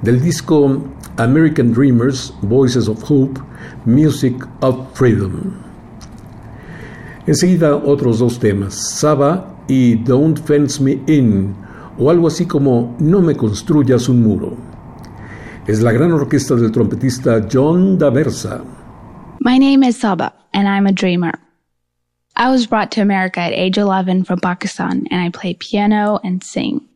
del 0.00 0.20
disco 0.20 0.80
American 1.16 1.72
Dreamers, 1.72 2.32
Voices 2.42 2.86
of 2.86 3.02
Hope, 3.10 3.40
Music 3.84 4.36
of 4.60 4.76
Freedom. 4.94 5.32
Enseguida 7.26 7.74
otros 7.74 8.20
dos 8.20 8.38
temas, 8.38 8.74
Saba 8.74 9.56
y 9.66 9.96
Don't 9.96 10.38
Fence 10.38 10.80
Me 10.80 11.02
In, 11.08 11.52
o 11.98 12.10
algo 12.10 12.28
así 12.28 12.46
como 12.46 12.94
No 13.00 13.20
me 13.20 13.34
construyas 13.34 14.08
un 14.08 14.22
muro. 14.22 14.56
Es 15.66 15.82
la 15.82 15.90
gran 15.90 16.12
orquesta 16.12 16.54
del 16.54 16.70
trompetista 16.70 17.44
John 17.52 17.98
Daversa. 17.98 18.62
My 19.40 19.58
name 19.58 19.84
is 19.84 19.96
Saba, 19.96 20.32
and 20.52 20.68
I'm 20.68 20.86
a 20.86 20.92
dreamer. 20.92 21.47
I 22.40 22.50
was 22.50 22.68
brought 22.68 22.92
to 22.92 23.00
America 23.00 23.40
at 23.40 23.52
age 23.52 23.78
11 23.78 24.22
from 24.22 24.38
Pakistan, 24.38 25.08
and 25.10 25.20
I 25.20 25.28
play 25.30 25.54
piano 25.54 26.20
and 26.22 26.42
sing. 26.44 26.86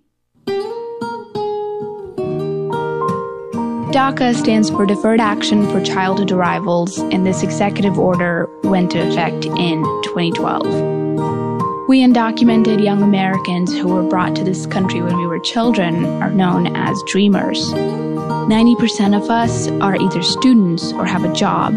DACA 3.90 4.36
stands 4.36 4.70
for 4.70 4.86
Deferred 4.86 5.18
Action 5.20 5.68
for 5.68 5.82
Childhood 5.82 6.30
Arrivals, 6.30 6.98
and 6.98 7.26
this 7.26 7.42
executive 7.42 7.98
order 7.98 8.48
went 8.62 8.94
into 8.94 9.10
effect 9.10 9.44
in 9.46 9.82
2012. 10.04 11.88
We 11.88 12.04
undocumented 12.04 12.82
young 12.82 13.02
Americans 13.02 13.76
who 13.76 13.88
were 13.88 14.04
brought 14.08 14.36
to 14.36 14.44
this 14.44 14.66
country 14.66 15.02
when 15.02 15.16
we 15.16 15.26
were 15.26 15.40
children 15.40 16.04
are 16.22 16.30
known 16.30 16.76
as 16.76 17.02
dreamers. 17.08 17.58
90% 17.72 19.20
of 19.20 19.28
us 19.28 19.66
are 19.82 19.96
either 19.96 20.22
students 20.22 20.92
or 20.92 21.04
have 21.04 21.24
a 21.24 21.34
job. 21.34 21.74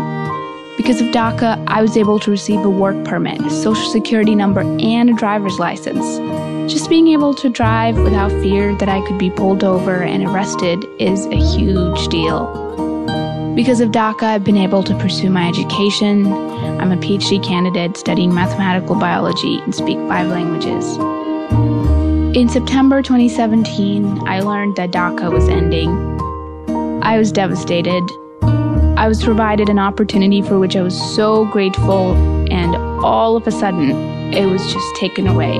Because 0.86 1.02
of 1.02 1.08
DACA, 1.08 1.64
I 1.66 1.82
was 1.82 1.98
able 1.98 2.20
to 2.20 2.30
receive 2.30 2.64
a 2.64 2.70
work 2.70 3.06
permit, 3.06 3.42
social 3.50 3.90
security 3.90 4.36
number, 4.36 4.62
and 4.62 5.10
a 5.10 5.14
driver's 5.14 5.58
license. 5.58 6.06
Just 6.72 6.92
being 6.92 7.08
able 7.08 7.34
to 7.34 7.50
drive 7.50 7.98
without 7.98 8.30
fear 8.30 8.76
that 8.76 8.88
I 8.88 9.02
could 9.08 9.18
be 9.18 9.32
pulled 9.32 9.64
over 9.64 10.04
and 10.04 10.24
arrested 10.24 10.86
is 11.00 11.26
a 11.26 11.38
huge 11.38 12.08
deal. 12.10 12.46
Because 13.56 13.82
of 13.82 13.90
DACA, 13.90 14.22
I've 14.22 14.44
been 14.44 14.58
able 14.58 14.84
to 14.84 14.96
pursue 15.00 15.32
my 15.32 15.48
education. 15.48 16.28
I'm 16.28 16.92
a 16.92 16.98
PhD 16.98 17.44
candidate 17.44 17.98
studying 17.98 18.32
mathematical 18.32 18.94
biology 18.94 19.58
and 19.62 19.74
speak 19.74 19.98
five 20.08 20.28
languages. 20.28 20.98
In 22.38 22.48
September 22.48 23.02
2017, 23.02 24.28
I 24.28 24.42
learned 24.42 24.76
that 24.76 24.92
DACA 24.92 25.32
was 25.32 25.50
ending. 25.50 25.90
I 27.02 27.18
was 27.18 27.32
devastated. 27.32 28.04
I 29.06 29.08
was 29.08 29.24
provided 29.24 29.70
an 29.70 29.78
opportunity 29.78 30.42
for 30.42 30.58
which 30.58 30.76
I 30.76 30.82
was 30.82 31.00
so 31.16 31.46
grateful, 31.46 32.16
and 32.52 32.76
all 33.06 33.38
of 33.38 33.46
a 33.46 33.52
sudden, 33.52 33.92
it 34.34 34.48
was 34.48 34.74
just 34.74 34.96
taken 34.96 35.28
away. 35.28 35.60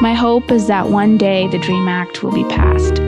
My 0.00 0.14
hope 0.14 0.50
is 0.50 0.66
that 0.66 0.88
one 0.88 1.18
day 1.18 1.46
the 1.48 1.58
DREAM 1.58 1.88
Act 1.88 2.22
will 2.22 2.32
be 2.32 2.44
passed. 2.44 3.00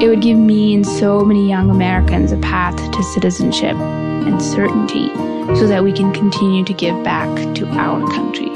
It 0.00 0.06
would 0.06 0.22
give 0.22 0.38
me 0.38 0.76
and 0.76 0.86
so 0.86 1.24
many 1.24 1.48
young 1.48 1.70
Americans 1.70 2.30
a 2.30 2.36
path 2.36 2.76
to 2.92 3.02
citizenship 3.02 3.74
and 3.74 4.40
certainty 4.40 5.08
so 5.56 5.66
that 5.66 5.82
we 5.82 5.92
can 5.92 6.12
continue 6.12 6.64
to 6.66 6.72
give 6.72 7.02
back 7.02 7.28
to 7.56 7.66
our 7.70 8.00
country. 8.12 8.52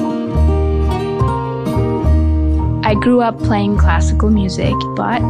I 2.88 2.94
grew 2.94 3.22
up 3.22 3.36
playing 3.40 3.76
classical 3.76 4.30
music, 4.30 4.74
but 4.94 5.28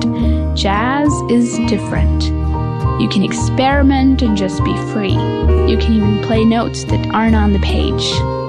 jazz 0.55 1.11
is 1.31 1.57
different. 1.67 2.39
You 3.01 3.09
can 3.09 3.22
experiment 3.22 4.22
and 4.22 4.37
just 4.37 4.62
be 4.64 4.76
free. 4.93 5.12
You 5.12 5.76
can 5.78 5.93
even 5.93 6.22
play 6.22 6.45
notes 6.45 6.85
that 6.85 7.07
aren't 7.14 7.37
on 7.37 7.53
the 7.53 7.59
page. 7.61 8.39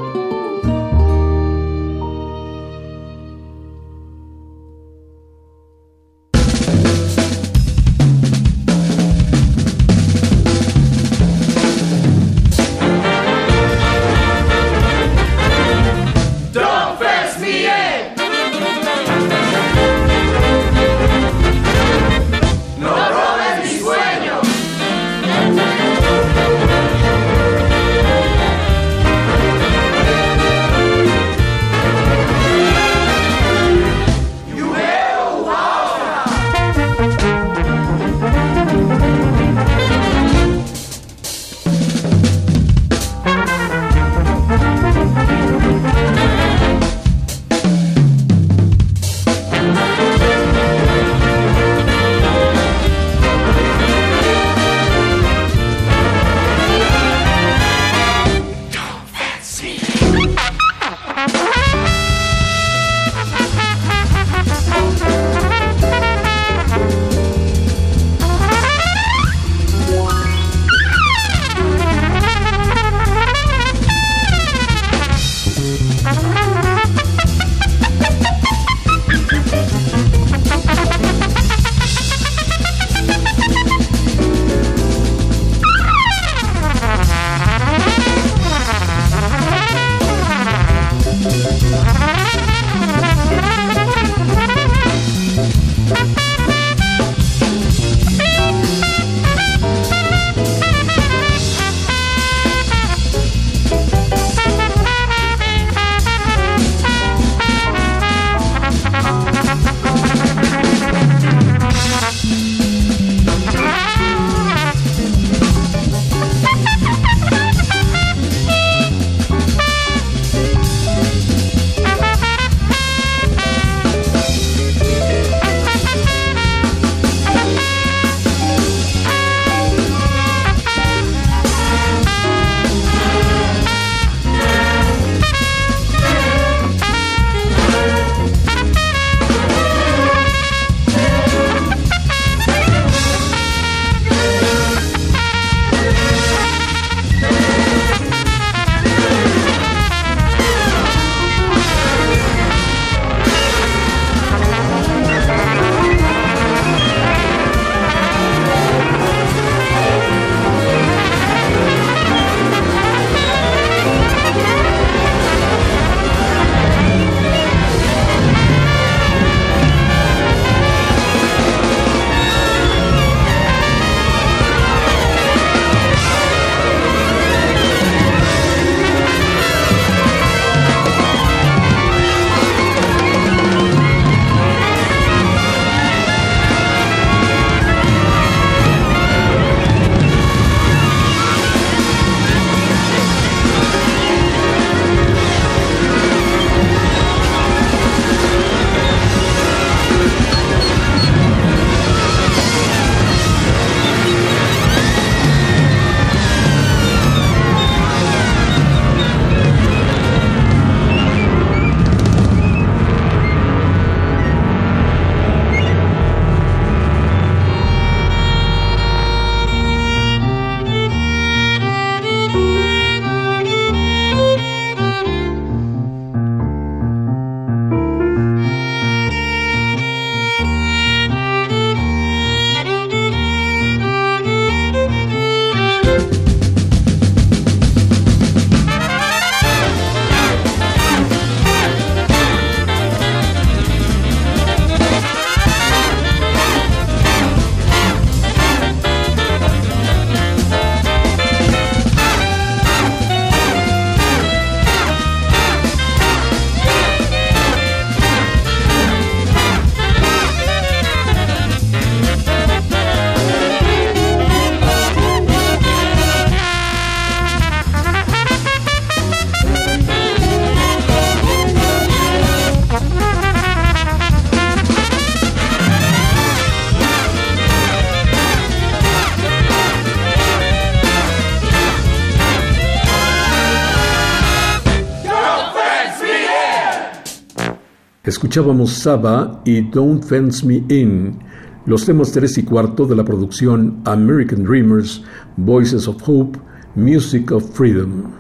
Escuchábamos 288.12 288.74
Saba 288.74 289.42
y 289.46 289.62
Don't 289.62 290.04
Fence 290.04 290.46
Me 290.46 290.56
In, 290.68 291.18
los 291.66 291.86
temas 291.86 292.12
3 292.12 292.40
y 292.40 292.44
cuarto 292.44 292.86
de 292.86 292.94
la 292.94 293.06
producción 293.06 293.82
American 293.86 294.44
Dreamers, 294.44 295.02
Voices 295.38 295.88
of 295.88 295.96
Hope, 296.06 296.38
Music 296.76 297.32
of 297.32 297.50
Freedom. 297.54 298.12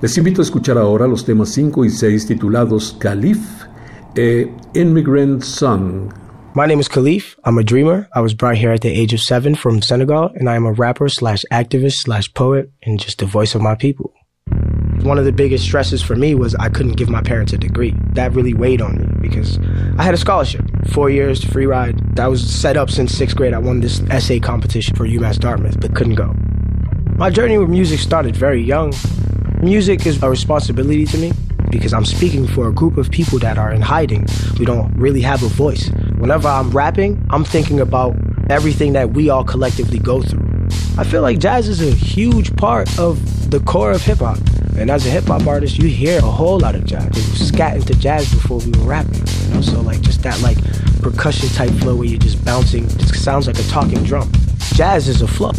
Les 0.00 0.18
invito 0.18 0.42
a 0.42 0.44
escuchar 0.44 0.76
ahora 0.76 1.06
los 1.06 1.24
temas 1.24 1.50
5 1.50 1.84
y 1.84 1.90
6 1.90 2.26
titulados 2.26 2.96
Caliph 2.98 3.38
e 4.16 4.50
Immigrant 4.74 5.44
Song. 5.44 6.12
My 6.56 6.66
name 6.66 6.80
is 6.80 6.88
Khalif. 6.88 7.36
I'm 7.44 7.58
a 7.58 7.62
dreamer. 7.62 8.08
I 8.16 8.20
was 8.20 8.34
brought 8.34 8.56
here 8.56 8.72
at 8.72 8.80
the 8.80 8.90
age 8.90 9.14
of 9.14 9.20
seven 9.20 9.54
from 9.54 9.82
Senegal, 9.82 10.32
and 10.34 10.50
I 10.50 10.56
am 10.56 10.66
a 10.66 10.72
rapper 10.72 11.08
slash 11.08 11.44
activist 11.52 11.98
slash 12.02 12.34
poet 12.34 12.72
and 12.82 12.98
just 12.98 13.20
the 13.20 13.26
voice 13.26 13.54
of 13.54 13.62
my 13.62 13.76
people. 13.76 14.12
One 15.02 15.18
of 15.18 15.24
the 15.24 15.32
biggest 15.32 15.64
stresses 15.64 16.02
for 16.02 16.16
me 16.16 16.34
was 16.34 16.56
I 16.56 16.68
couldn't 16.68 16.96
give 16.96 17.08
my 17.08 17.22
parents 17.22 17.52
a 17.52 17.58
degree. 17.58 17.94
That 18.14 18.34
really 18.34 18.54
weighed 18.54 18.80
on 18.80 18.98
me 18.98 19.11
because 19.32 19.58
I 19.98 20.02
had 20.02 20.14
a 20.14 20.18
scholarship, 20.18 20.64
four 20.88 21.08
years 21.08 21.40
to 21.40 21.48
free 21.48 21.66
ride. 21.66 21.98
That 22.16 22.26
was 22.26 22.42
set 22.42 22.76
up 22.76 22.90
since 22.90 23.16
sixth 23.16 23.36
grade. 23.36 23.54
I 23.54 23.58
won 23.58 23.80
this 23.80 24.00
essay 24.10 24.38
competition 24.38 24.94
for 24.94 25.06
UMass 25.06 25.38
Dartmouth, 25.38 25.80
but 25.80 25.94
couldn't 25.94 26.16
go. 26.16 26.34
My 27.16 27.30
journey 27.30 27.56
with 27.56 27.68
music 27.68 28.00
started 28.00 28.36
very 28.36 28.60
young. 28.60 28.92
Music 29.62 30.06
is 30.06 30.22
a 30.22 30.28
responsibility 30.28 31.06
to 31.06 31.18
me 31.18 31.32
because 31.70 31.94
I'm 31.94 32.04
speaking 32.04 32.46
for 32.46 32.68
a 32.68 32.72
group 32.72 32.98
of 32.98 33.10
people 33.10 33.38
that 33.38 33.56
are 33.56 33.72
in 33.72 33.80
hiding. 33.80 34.26
We 34.58 34.66
don't 34.66 34.92
really 34.94 35.22
have 35.22 35.42
a 35.42 35.48
voice. 35.48 35.88
Whenever 36.18 36.48
I'm 36.48 36.70
rapping, 36.70 37.26
I'm 37.30 37.44
thinking 37.44 37.80
about 37.80 38.14
everything 38.50 38.92
that 38.92 39.12
we 39.12 39.30
all 39.30 39.44
collectively 39.44 39.98
go 39.98 40.22
through. 40.22 40.68
I 40.98 41.04
feel 41.04 41.22
like 41.22 41.38
jazz 41.38 41.68
is 41.68 41.80
a 41.80 41.94
huge 41.94 42.54
part 42.56 42.98
of 42.98 43.50
the 43.50 43.60
core 43.60 43.92
of 43.92 44.02
hip 44.02 44.18
hop. 44.18 44.38
And 44.78 44.90
as 44.90 45.06
a 45.06 45.10
hip 45.10 45.24
hop 45.24 45.46
artist, 45.46 45.78
you 45.78 45.88
hear 45.88 46.18
a 46.18 46.22
whole 46.22 46.58
lot 46.58 46.74
of 46.74 46.84
jazz. 46.84 47.10
We 47.14 47.20
scat 47.20 47.76
into 47.76 47.94
jazz 47.94 48.32
before 48.32 48.58
we 48.58 48.70
were 48.72 48.84
rapping, 48.86 49.14
you 49.14 49.54
know. 49.54 49.60
So 49.60 49.80
like 49.80 50.00
just 50.00 50.22
that 50.22 50.40
like 50.40 50.56
percussion 51.00 51.48
type 51.50 51.70
flow 51.80 51.94
where 51.96 52.06
you're 52.06 52.18
just 52.18 52.44
bouncing, 52.44 52.84
it 52.84 53.14
sounds 53.14 53.46
like 53.46 53.58
a 53.58 53.62
talking 53.64 54.02
drum. 54.02 54.30
Jazz 54.74 55.08
is 55.08 55.22
a 55.22 55.28
flow. 55.28 55.52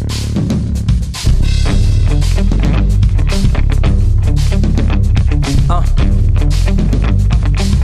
Uh. 5.70 5.86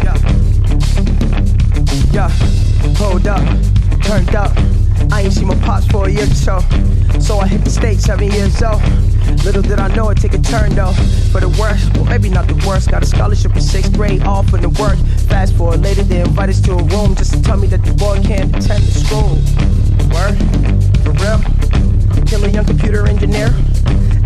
Yeah. 0.04 0.18
Yeah. 2.12 2.30
Hold 2.98 3.28
up. 3.28 3.44
Turned 4.04 4.36
up. 4.36 4.79
I 5.12 5.22
ain't 5.22 5.34
seen 5.34 5.47
my 5.47 5.55
pops 5.66 5.88
for 5.88 6.07
a 6.07 6.12
year 6.12 6.24
or 6.24 6.28
so. 6.28 6.60
So 7.20 7.39
I 7.39 7.47
hit 7.47 7.64
the 7.64 7.70
stage 7.70 7.99
seven 7.99 8.32
years 8.32 8.62
old. 8.62 8.82
Little 9.43 9.62
did 9.62 9.80
I 9.80 9.93
know 9.95 10.10
it'd 10.12 10.22
take 10.22 10.34
a 10.34 10.41
turn 10.41 10.76
though. 10.76 10.93
For 11.32 11.41
the 11.41 11.49
worst, 11.60 11.95
well 11.95 12.05
maybe 12.05 12.30
not 12.30 12.47
the 12.47 12.55
worst. 12.68 12.89
Got 12.91 13.03
a 13.03 13.05
scholarship 13.05 13.55
in 13.55 13.62
sixth 13.62 13.93
grade, 13.93 14.24
all 14.24 14.43
for 14.43 14.57
the 14.57 14.70
work. 14.70 14.97
Fast 15.28 15.55
forward 15.55 15.82
later, 15.82 16.03
they 16.03 16.22
invite 16.22 16.49
us 16.49 16.62
to 16.62 16.74
a 16.74 16.84
room 16.84 17.16
just 17.16 17.34
to 17.34 17.41
tell 17.41 17.57
me 17.57 17.68
that 17.68 17.84
the 17.84 17.93
boy 17.93 18.22
can't 18.24 18.55
attend 18.55 18.84
the 18.84 18.99
school. 18.99 19.38
Word? 20.14 20.38
For 21.03 21.12
real? 21.22 21.39
Kill 22.26 22.45
a 22.45 22.49
young 22.49 22.66
computer 22.66 23.07
engineer? 23.07 23.53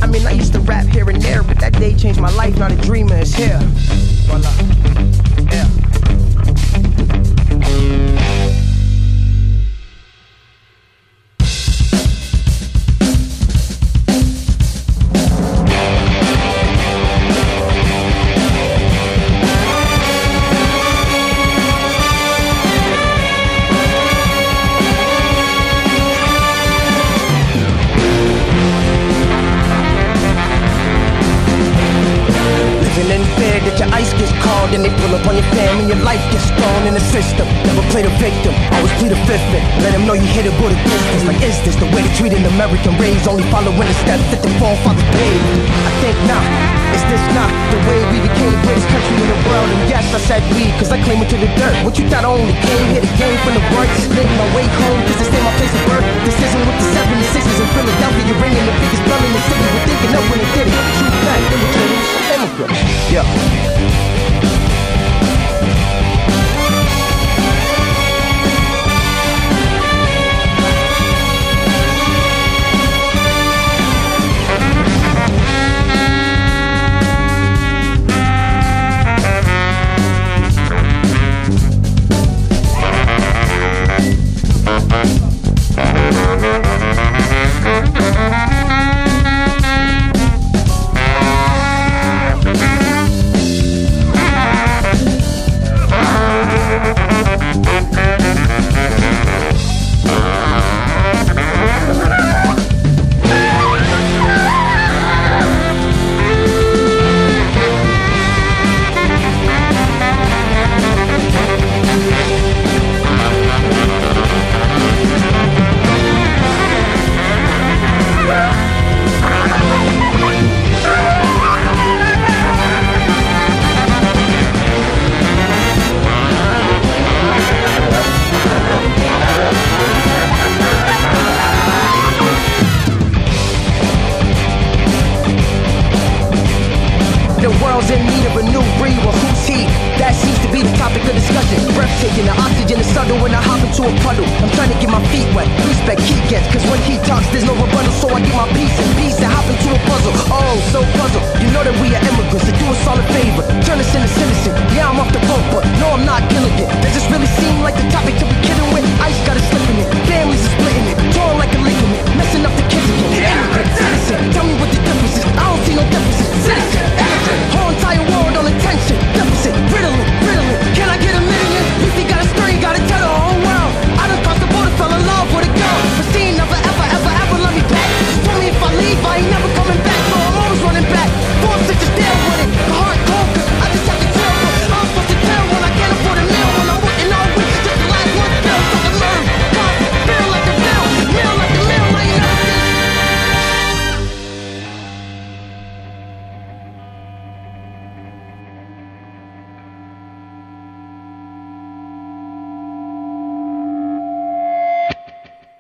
I 0.02 0.08
mean, 0.08 0.26
I 0.28 0.32
used 0.32 0.54
to 0.54 0.60
rap 0.60 0.86
here 0.88 1.10
and 1.10 1.22
there, 1.22 1.44
but 1.44 1.60
that 1.60 1.74
day 1.74 1.96
changed 1.96 2.20
my 2.20 2.32
life. 2.32 2.58
Now 2.58 2.68
the 2.68 2.82
dreamer 2.82 3.16
is 3.18 3.34
here. 3.34 3.60
Voila. 4.28 4.52
Yeah. 5.52 6.93
Then 34.74 34.82
they 34.82 34.94
pull 35.06 35.14
up 35.14 35.22
on 35.30 35.38
your 35.38 35.46
fam 35.54 35.86
and 35.86 35.88
your 35.88 36.02
life 36.02 36.18
gets 36.34 36.50
thrown 36.50 36.90
in 36.90 36.98
the 36.98 37.06
system. 37.14 37.46
Never 37.62 37.86
play 37.94 38.02
the 38.02 38.10
victim, 38.18 38.58
always 38.74 38.90
plead 38.98 39.14
the 39.14 39.22
fifth. 39.30 39.46
Let 39.86 39.94
them 39.94 40.10
know 40.10 40.18
you 40.18 40.26
hit 40.26 40.50
it 40.50 40.56
with 40.58 40.74
a 40.74 40.80
distance. 40.82 41.30
Like, 41.30 41.38
is 41.46 41.54
this 41.62 41.78
the 41.78 41.86
way 41.94 42.02
they 42.02 42.10
treat 42.18 42.34
an 42.34 42.42
American 42.42 42.98
raised? 42.98 43.30
Only 43.30 43.46
following 43.54 43.86
the 43.86 43.94
steps 44.02 44.26
that 44.34 44.42
they 44.42 44.50
fall 44.58 44.74
from 44.82 44.98
the 44.98 45.06
forefathers. 45.14 45.70
I 45.78 45.94
think 46.02 46.18
not. 46.26 46.42
Is 46.90 47.06
this 47.06 47.22
not 47.38 47.54
the 47.70 47.86
way 47.86 48.02
we 48.18 48.18
became 48.26 48.50
greatest 48.66 48.90
country 48.90 49.14
in 49.22 49.30
the 49.30 49.38
world? 49.46 49.70
And 49.78 49.94
yes, 49.94 50.10
I 50.10 50.18
said 50.18 50.42
we, 50.58 50.66
cause 50.82 50.90
I 50.90 50.98
claim 51.06 51.22
it 51.22 51.30
to 51.30 51.38
the 51.38 51.54
dirt. 51.54 51.78
What 51.86 52.02
you 52.02 52.10
thought 52.10 52.26
I 52.26 52.34
only 52.34 52.58
came 52.66 52.98
here 52.98 53.06
to 53.06 53.12
gain 53.14 53.38
from 53.46 53.54
the 53.54 53.66
work? 53.78 53.86
Living 54.10 54.38
my 54.42 54.50
way 54.58 54.66
home, 54.66 55.00
cause 55.06 55.22
this 55.22 55.30
ain't 55.30 55.46
my 55.46 55.54
place 55.54 55.70
of 55.70 55.86
birth. 55.86 56.06
This 56.26 56.34
isn't 56.50 56.66
with 56.66 56.78
the 56.82 56.88
76ers 56.98 57.62
in 57.62 57.70
Philadelphia. 57.78 58.26
You're 58.26 58.42
ringing 58.42 58.66
the 58.66 58.74
biggest 58.82 59.06
bell 59.06 59.22
in 59.22 59.34
the 59.38 59.44
city. 59.54 59.66
We're 59.70 59.86
thinking 59.86 60.12
up 60.18 60.26
when 60.34 60.40
they 60.42 60.50
did 60.58 60.66
it. 60.66 60.74
True 60.98 61.14
fact, 61.30 61.46
immigrants, 61.62 62.10
immigrants. 62.34 62.82
Yeah. 63.14 64.23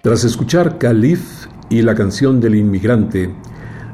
Tras 0.03 0.25
escuchar 0.25 0.79
Calif 0.79 1.47
y 1.69 1.81
la 1.81 1.95
canción 1.95 2.41
del 2.41 2.55
inmigrante, 2.55 3.33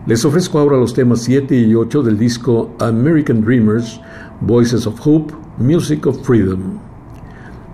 les 0.07 0.25
ofrezco 0.25 0.57
ahora 0.57 0.75
los 0.75 0.95
temas 0.95 1.21
7 1.21 1.55
y 1.55 1.75
8 1.75 2.01
del 2.01 2.17
disco 2.17 2.75
American 2.79 3.41
Dreamers, 3.41 4.01
Voices 4.41 4.87
of 4.87 4.99
Hope, 5.05 5.35
Music 5.59 6.07
of 6.07 6.25
Freedom. 6.25 6.79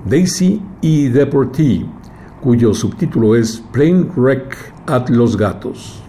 Daisy 0.03 0.61
y 0.81 1.07
Deportee, 1.07 1.85
cuyo 2.41 2.73
subtítulo 2.73 3.37
es 3.37 3.63
Plain 3.71 4.11
Wreck 4.17 4.57
at 4.87 5.07
Los 5.07 5.37
Gatos. 5.37 6.03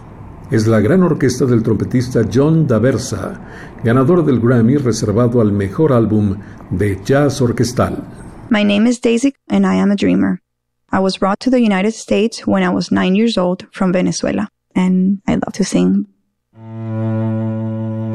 Es 0.51 0.67
la 0.67 0.81
gran 0.81 1.03
orquesta 1.03 1.45
del 1.45 1.63
trompetista 1.63 2.23
John 2.29 2.67
Daversa, 2.67 3.39
ganador 3.85 4.25
del 4.25 4.41
Grammy 4.41 4.75
reservado 4.75 5.39
al 5.39 5.53
mejor 5.53 5.93
álbum 5.93 6.35
de 6.71 6.99
jazz 7.05 7.41
orquestal. 7.41 8.03
My 8.49 8.65
name 8.65 8.85
is 8.89 8.99
Daisy 8.99 9.33
and 9.47 9.65
I 9.65 9.79
am 9.79 9.91
a 9.91 9.95
dreamer. 9.95 10.41
I 10.89 10.99
was 10.99 11.17
brought 11.17 11.41
to 11.41 11.49
the 11.49 11.59
United 11.59 11.91
States 11.91 12.47
when 12.47 12.63
I 12.63 12.69
was 12.69 12.91
nine 12.91 13.15
years 13.15 13.37
old 13.37 13.67
from 13.73 13.91
Venezuela, 13.91 14.47
and 14.73 15.21
I 15.27 15.33
love 15.33 15.51
to 15.53 15.65
sing. 15.65 16.07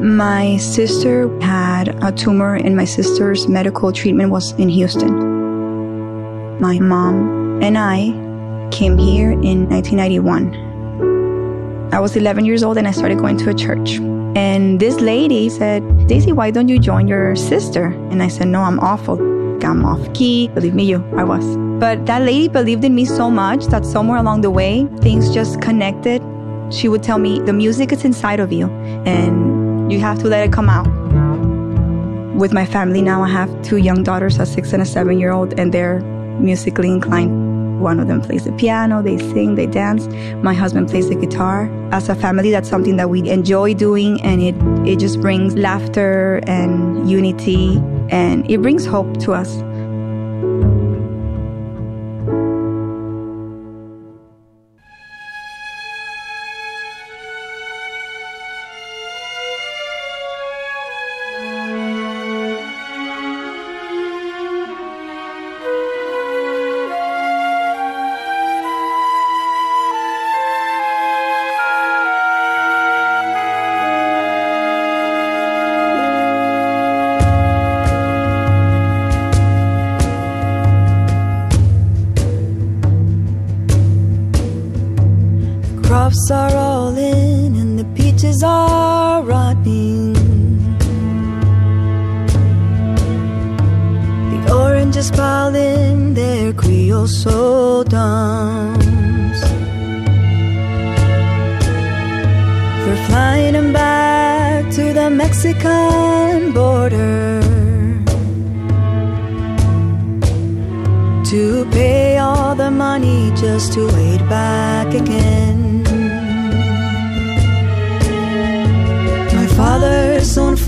My 0.03 0.57
sister 0.57 1.29
had 1.39 2.03
a 2.03 2.11
tumor, 2.11 2.55
and 2.55 2.75
my 2.75 2.85
sister's 2.85 3.47
medical 3.47 3.91
treatment 3.91 4.31
was 4.31 4.53
in 4.53 4.69
Houston. 4.69 5.13
My 6.59 6.79
mom 6.79 7.61
and 7.61 7.77
I 7.77 8.09
came 8.71 8.97
here 8.97 9.31
in 9.31 9.69
1991. 9.69 11.93
I 11.93 11.99
was 11.99 12.15
11 12.15 12.45
years 12.45 12.63
old 12.63 12.79
and 12.79 12.87
I 12.87 12.91
started 12.91 13.19
going 13.19 13.37
to 13.37 13.51
a 13.51 13.53
church. 13.53 13.99
And 14.35 14.79
this 14.79 14.99
lady 14.99 15.47
said, 15.47 15.83
Daisy, 16.07 16.31
why 16.31 16.49
don't 16.49 16.69
you 16.69 16.79
join 16.79 17.07
your 17.07 17.35
sister? 17.35 17.85
And 18.09 18.23
I 18.23 18.29
said, 18.29 18.47
No, 18.47 18.61
I'm 18.61 18.79
awful. 18.79 19.42
I'm 19.63 19.85
off 19.85 20.13
key. 20.13 20.47
Believe 20.49 20.73
me, 20.73 20.83
you, 20.83 21.03
I 21.17 21.23
was. 21.23 21.45
But 21.79 22.05
that 22.05 22.21
lady 22.21 22.47
believed 22.47 22.83
in 22.83 22.95
me 22.95 23.05
so 23.05 23.29
much 23.29 23.65
that 23.67 23.85
somewhere 23.85 24.17
along 24.17 24.41
the 24.41 24.51
way, 24.51 24.87
things 25.01 25.33
just 25.33 25.61
connected. 25.61 26.21
She 26.71 26.87
would 26.87 27.03
tell 27.03 27.19
me, 27.19 27.39
the 27.39 27.53
music 27.53 27.91
is 27.91 28.05
inside 28.05 28.39
of 28.39 28.51
you 28.51 28.67
and 29.05 29.91
you 29.91 29.99
have 29.99 30.19
to 30.19 30.27
let 30.27 30.45
it 30.45 30.53
come 30.53 30.69
out. 30.69 30.87
With 32.35 32.51
my 32.51 32.65
family 32.65 33.01
now, 33.01 33.21
I 33.21 33.29
have 33.29 33.61
two 33.61 33.77
young 33.77 34.01
daughters, 34.03 34.39
a 34.39 34.45
six 34.45 34.73
and 34.73 34.81
a 34.81 34.85
seven 34.85 35.19
year 35.19 35.31
old, 35.31 35.59
and 35.59 35.73
they're 35.73 35.99
musically 36.39 36.89
inclined. 36.89 37.79
One 37.79 37.99
of 37.99 38.07
them 38.07 38.21
plays 38.21 38.45
the 38.45 38.53
piano, 38.53 39.03
they 39.03 39.17
sing, 39.17 39.55
they 39.55 39.67
dance. 39.67 40.07
My 40.41 40.53
husband 40.53 40.89
plays 40.89 41.09
the 41.09 41.15
guitar. 41.15 41.69
As 41.91 42.09
a 42.09 42.15
family, 42.15 42.49
that's 42.49 42.69
something 42.69 42.95
that 42.95 43.09
we 43.09 43.29
enjoy 43.29 43.73
doing, 43.73 44.21
and 44.21 44.41
it, 44.41 44.55
it 44.87 44.99
just 44.99 45.21
brings 45.21 45.55
laughter 45.55 46.39
and 46.47 47.09
unity, 47.09 47.77
and 48.09 48.49
it 48.49 48.61
brings 48.61 48.85
hope 48.85 49.17
to 49.19 49.33
us. 49.33 49.61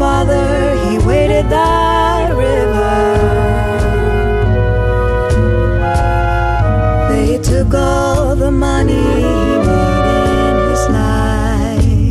Father, 0.06 0.48
he 0.86 0.94
waded 1.10 1.48
that 1.50 2.28
river. 2.48 2.98
They 7.12 7.30
took 7.50 7.70
all 7.74 8.36
the 8.36 8.52
money 8.52 9.06
he 9.24 9.54
made 9.70 10.06
in 10.50 10.56
his 10.70 10.84
life. 11.02 12.04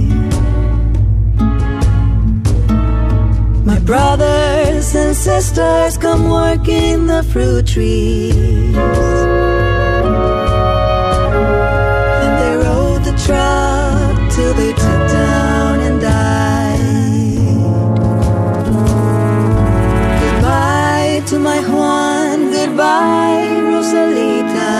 My 3.70 3.78
brothers 3.90 4.86
and 5.02 5.14
sisters 5.28 5.92
come 6.04 6.22
work 6.40 6.66
in 6.66 7.06
the 7.12 7.22
fruit 7.32 7.64
trees. 7.74 8.76
And 12.24 12.32
they 12.42 12.54
rode 12.66 13.02
the 13.08 13.16
truck 13.26 14.14
till 14.34 14.52
they 14.60 14.72
goodbye, 22.74 23.60
Rosalita. 23.70 24.72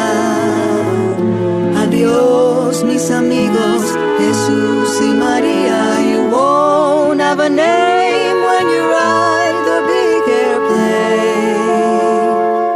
Adios, 1.83 2.83
mis 2.85 3.11
amigos, 3.11 3.83
Jesus 4.19 5.01
y 5.01 5.15
Maria. 5.15 6.01
You 6.11 6.29
won't 6.31 7.21
have 7.21 7.39
a 7.41 7.49
name 7.49 8.37
when 8.49 8.69
you 8.75 8.83
ride 8.99 9.59
the 9.71 9.81
big 9.93 10.23
airplane. 10.45 11.59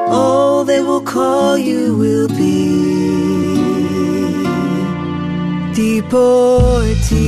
All 0.09 0.65
they 0.65 0.83
will 0.83 1.03
call 1.03 1.59
you 1.59 1.97
will 1.97 2.29
be 2.29 2.69
deportee. 5.75 7.28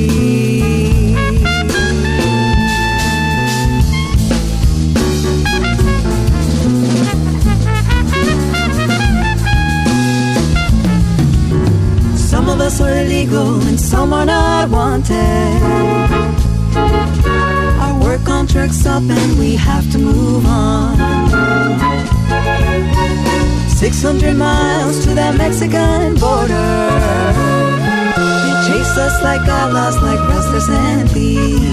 Us 12.71 12.81
are 12.81 12.95
illegal 13.03 13.61
and 13.69 13.81
some 13.81 14.13
are 14.13 14.25
not 14.25 14.71
wanted. 14.71 15.61
Our 17.83 17.95
work 18.01 18.23
contract's 18.25 18.87
up 18.87 19.03
and 19.03 19.39
we 19.39 19.57
have 19.57 19.91
to 19.93 19.99
move 19.99 20.47
on. 20.47 20.97
600 23.71 24.37
miles 24.37 25.05
to 25.05 25.15
that 25.15 25.35
Mexican 25.37 26.15
border. 26.15 26.71
They 28.45 28.55
chase 28.69 28.95
us 29.07 29.17
like 29.23 29.43
outlaws, 29.49 29.97
like 30.03 30.21
rustlers 30.31 30.69
and 30.69 31.11
thieves. 31.11 31.65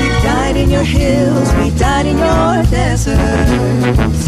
We 0.00 0.08
died 0.30 0.56
in 0.56 0.70
your 0.70 0.88
hills, 0.96 1.48
we 1.60 1.70
died 1.78 2.06
in 2.06 2.16
your 2.16 2.62
deserts. 2.70 4.26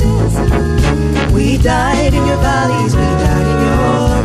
We 1.33 1.57
died 1.57 2.13
in 2.13 2.27
your 2.27 2.41
valleys, 2.49 2.95
we 2.95 3.09
died 3.25 3.47
in 3.53 3.59
your 3.67 4.18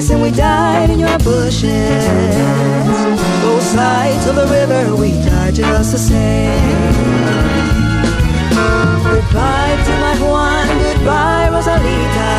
your 0.00 0.10
and 0.10 0.22
we 0.22 0.30
died 0.30 0.88
in 0.88 0.98
your 0.98 1.18
bushes. 1.18 2.04
Both 3.42 3.62
sides 3.62 4.26
of 4.26 4.34
the 4.36 4.46
river, 4.46 4.96
we 4.96 5.10
died 5.12 5.54
just 5.54 5.92
the 5.92 5.98
same. 5.98 6.94
Goodbye 9.04 9.76
to 9.86 9.92
my 10.04 10.16
Juan, 10.22 10.68
goodbye 10.84 11.48
Rosalita. 11.52 12.32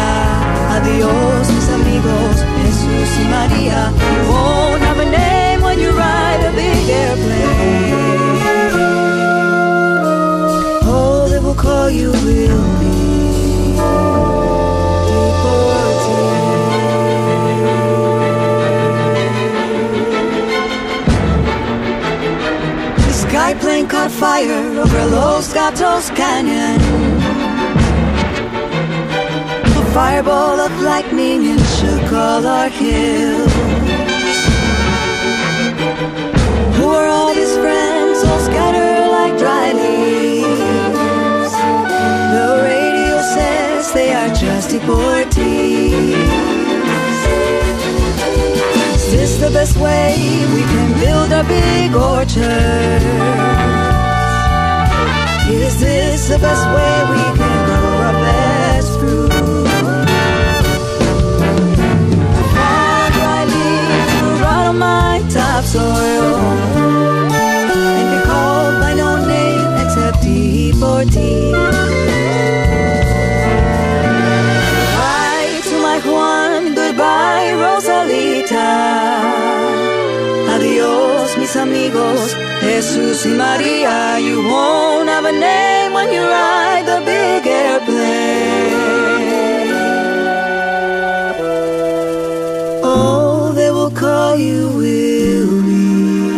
Adios, 0.76 1.48
mis 1.54 1.70
amigos, 1.70 2.38
Jesus 2.58 3.12
y 3.20 3.26
Maria. 3.36 3.82
You 4.16 4.24
won't 4.32 4.82
have 4.82 5.00
a 5.00 5.06
name 5.06 5.62
when 5.62 5.78
you 5.80 5.92
ride 5.92 6.42
a 6.50 6.52
big 6.56 6.90
airplane. 6.90 8.40
All 10.88 11.28
they 11.30 11.40
will 11.40 11.56
call 11.56 11.90
you 11.90 12.12
will 12.12 12.80
be 12.80 13.01
plane 23.72 23.88
caught 23.88 24.12
fire 24.12 24.64
over 24.84 25.06
Los 25.06 25.54
Gatos 25.54 26.10
Canyon. 26.10 26.82
A 29.82 29.86
fireball 29.94 30.60
of 30.60 30.74
lightning 30.82 31.40
and 31.52 31.62
shook 31.78 32.08
all 32.12 32.46
our 32.46 32.70
hills. 32.70 33.54
Who 36.78 36.88
are 37.00 37.08
all 37.16 37.34
these 37.34 37.56
friends 37.64 38.18
all 38.28 38.42
scattered 38.50 39.10
like 39.18 39.34
dry 39.44 39.68
leaves? 39.82 41.54
The 42.36 42.48
radio 42.72 43.16
says 43.36 43.94
they 43.94 44.14
are 44.14 44.34
just 44.36 44.70
deported. 44.72 45.31
The 49.42 49.50
best 49.50 49.76
way 49.78 50.46
we 50.54 50.62
can 50.62 51.00
build 51.00 51.32
a 51.32 51.44
big 51.44 51.96
orchard? 51.96 53.02
Is 55.50 55.80
this 55.80 56.30
the 56.30 56.38
best 56.38 56.66
way 56.76 56.94
we 57.10 57.38
can 57.38 57.51
Jesus 82.92 83.26
Maria. 83.26 84.20
You 84.20 84.44
won't 84.44 85.08
have 85.08 85.24
a 85.24 85.32
name 85.32 85.94
when 85.94 86.12
you 86.12 86.20
ride 86.20 86.84
the 86.86 87.00
big 87.06 87.48
airplane. 87.48 88.72
Oh, 92.84 93.54
they 93.56 93.72
will 93.72 93.92
call 93.92 94.36
you 94.36 94.68
Willie. 94.76 96.32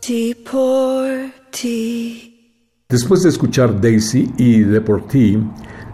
Deportee. 0.00 1.52
Después 2.88 3.22
de 3.22 3.28
escuchar 3.28 3.80
Daisy 3.80 4.28
y 4.36 4.62
Deportee, 4.64 5.38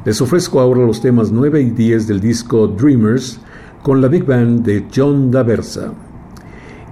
les 0.06 0.20
ofrezco 0.22 0.58
ahora 0.60 0.86
los 0.86 1.02
temas 1.02 1.30
9 1.30 1.60
y 1.60 1.70
10 1.70 2.06
del 2.06 2.20
disco 2.20 2.66
Dreamers 2.66 3.40
con 3.82 4.00
la 4.00 4.08
big 4.08 4.24
band 4.24 4.64
de 4.64 4.86
John 4.94 5.30
Daversa. 5.30 5.92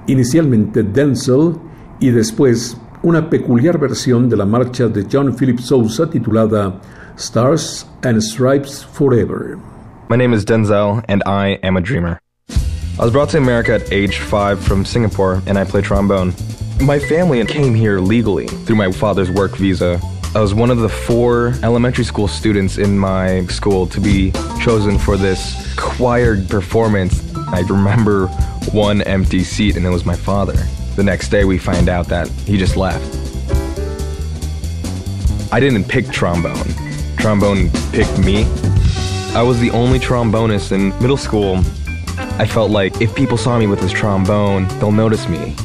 Inicialmente 0.07 0.83
Denzel 0.83 1.57
y 2.01 2.11
después 2.11 2.77
una 3.03 3.29
peculiar 3.29 3.79
versión 3.79 4.29
de 4.29 4.37
la 4.37 4.45
marcha 4.45 4.89
de 4.89 5.07
John 5.11 5.35
Philip 5.35 5.61
Sousa 5.61 6.09
titulada 6.09 6.81
Stars 7.17 7.87
and 8.03 8.21
Stripes 8.21 8.85
Forever. 8.85 9.59
My 10.09 10.17
name 10.17 10.33
is 10.33 10.45
Denzel, 10.45 11.05
and 11.09 11.23
I 11.27 11.59
am 11.63 11.77
a 11.77 11.81
dreamer. 11.81 12.21
I 12.99 13.05
was 13.05 13.11
brought 13.11 13.31
to 13.31 13.39
America 13.39 13.75
at 13.75 13.93
age 13.93 14.19
five 14.19 14.59
from 14.59 14.85
Singapore, 14.85 15.43
and 15.47 15.59
I 15.59 15.65
play 15.65 15.83
trombone. 15.83 16.33
My 16.81 16.99
family 16.99 17.45
came 17.45 17.75
here 17.75 18.01
legally 18.01 18.47
through 18.47 18.77
my 18.77 18.93
father's 18.93 19.31
work 19.31 19.57
visa. 19.57 20.01
I 20.37 20.41
was 20.41 20.53
one 20.53 20.71
of 20.71 20.81
the 20.81 20.89
four 20.91 21.55
elementary 21.63 22.05
school 22.05 22.29
students 22.29 22.77
in 22.77 22.99
my 22.99 23.47
school 23.47 23.87
to 23.87 23.99
be 23.99 24.33
chosen 24.61 24.99
for 24.99 25.17
this 25.17 25.75
choir 25.77 26.45
performance. 26.45 27.35
I 27.49 27.61
remember 27.61 28.27
one 28.71 29.01
empty 29.01 29.43
seat, 29.43 29.79
and 29.79 29.87
it 29.87 29.89
was 29.89 30.05
my 30.05 30.15
father. 30.15 30.53
The 30.95 31.05
next 31.05 31.31
day, 31.31 31.47
we 31.47 31.57
find 31.57 31.89
out 31.89 32.09
that 32.09 32.29
he 32.29 32.59
just 32.59 32.77
left. 32.77 33.03
I 35.51 35.59
didn't 35.59 35.85
pick 35.85 36.11
trombone, 36.11 36.69
trombone 37.17 37.71
picked 37.93 38.19
me. 38.19 38.45
I 39.33 39.43
was 39.43 39.59
the 39.59 39.71
only 39.71 39.99
trombonist 39.99 40.71
in 40.71 40.91
middle 41.01 41.17
school. 41.17 41.61
I 42.39 42.45
felt 42.45 42.71
like 42.71 43.01
if 43.01 43.15
people 43.15 43.39
saw 43.39 43.59
me 43.59 43.69
with 43.69 43.81
this 43.81 43.91
trombone, 43.91 44.69
they'll 44.81 44.93
notice 44.93 45.31
me. 45.31 45.57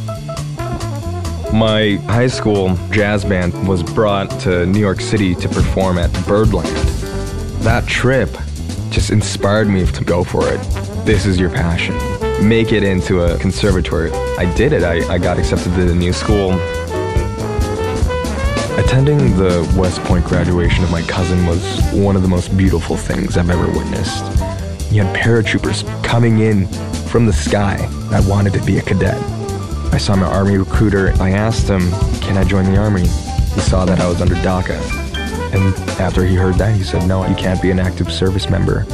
My 1.54 1.96
high 2.06 2.28
school 2.28 2.78
jazz 2.92 3.26
band 3.26 3.68
was 3.68 3.84
brought 3.84 4.30
to 4.42 4.66
New 4.66 4.80
York 4.80 5.02
City 5.02 5.36
to 5.36 5.50
perform 5.50 5.98
at 5.98 6.10
Birdland. 6.26 6.70
That 7.64 7.86
trip 7.86 8.30
just 8.90 9.10
inspired 9.10 9.68
me 9.68 9.86
to 9.86 10.04
go 10.06 10.24
for 10.24 10.48
it. 10.48 10.60
This 11.06 11.26
is 11.26 11.38
your 11.38 11.50
passion. 11.50 11.94
Make 12.48 12.72
it 12.72 12.84
into 12.84 13.24
a 13.24 13.38
conservatory. 13.38 14.12
I 14.12 14.52
did 14.56 14.72
it. 14.72 14.84
I, 14.84 15.14
I 15.14 15.18
got 15.18 15.38
accepted 15.38 15.76
to 15.76 15.84
the 15.84 15.94
new 15.94 16.14
school. 16.14 16.54
Attending 18.80 19.18
the 19.36 19.70
West 19.78 20.02
Point 20.06 20.24
graduation 20.24 20.86
of 20.86 20.92
my 20.92 21.02
cousin 21.02 21.46
was 21.46 21.82
one 21.92 22.16
of 22.16 22.22
the 22.22 22.30
most 22.30 22.56
beautiful 22.56 22.96
things 22.96 23.36
I've 23.36 23.50
ever 23.50 23.68
witnessed. 23.68 24.24
You 24.90 25.04
had 25.04 25.14
paratroopers 25.14 25.84
coming 26.02 26.40
in 26.40 26.66
from 27.10 27.26
the 27.26 27.34
sky 27.34 27.90
I 28.10 28.22
wanted 28.28 28.54
to 28.54 28.64
be 28.64 28.78
a 28.78 28.82
cadet. 28.82 29.41
I 29.92 29.98
saw 29.98 30.16
my 30.16 30.26
army 30.26 30.58
recruiter. 30.58 31.14
I 31.20 31.32
asked 31.32 31.68
him, 31.68 31.92
Can 32.22 32.38
I 32.38 32.44
join 32.44 32.66
the 32.66 32.78
army? 32.78 33.02
He 33.02 33.60
saw 33.60 33.84
that 33.86 34.00
I 34.00 34.08
was 34.08 34.22
under 34.22 34.36
DACA. 34.36 34.80
And 35.54 35.74
after 36.00 36.24
he 36.24 36.36
heard 36.36 36.56
that, 36.56 36.74
he 36.76 36.84
said, 36.84 37.08
No, 37.08 37.28
you 37.28 37.36
can't 37.36 37.62
be 37.62 37.72
an 37.72 37.80
active 37.80 38.12
service 38.12 38.50
member. 38.50 38.86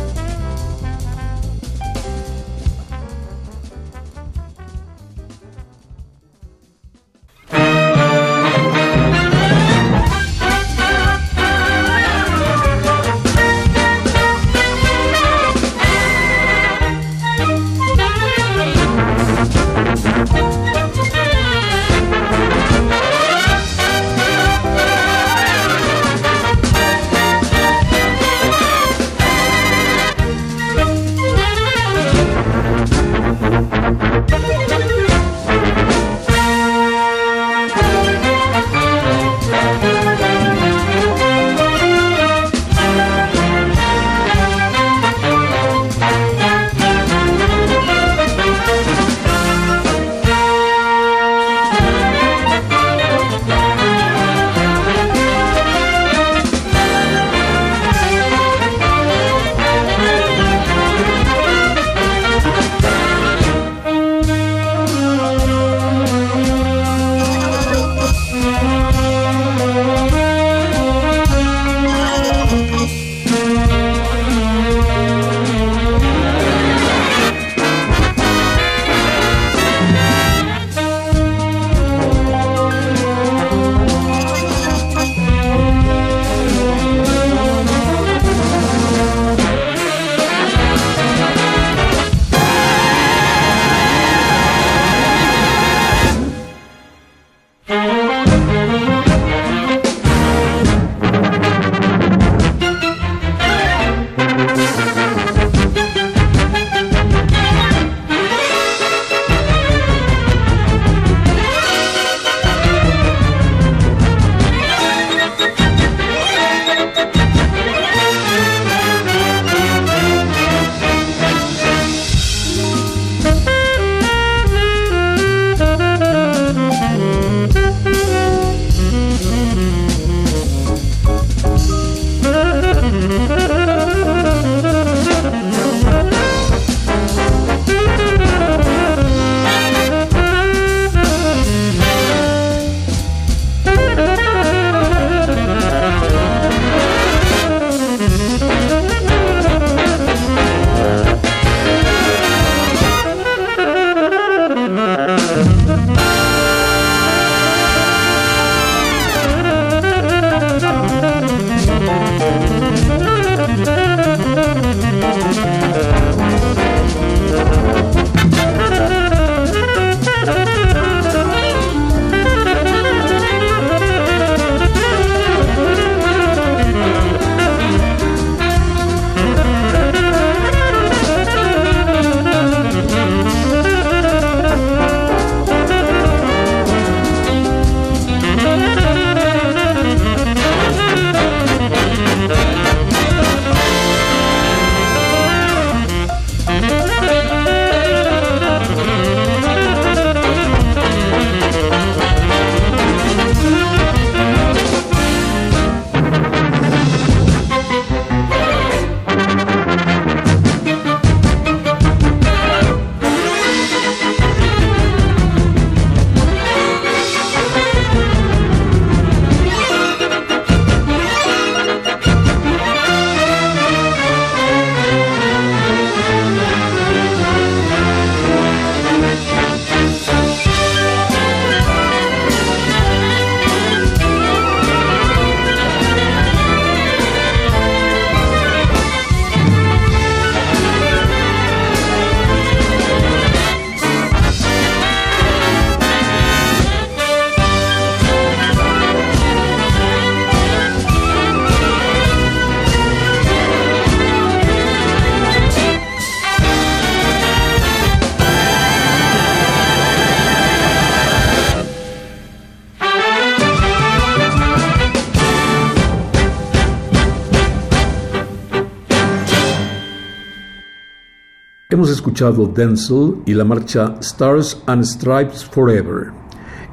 Escuchado 272.08 272.48
Denzel 272.48 273.16
y 273.26 273.34
la 273.34 273.44
marcha 273.44 273.98
Stars 274.00 274.64
and 274.68 274.86
Stripes 274.86 275.44
Forever, 275.44 276.14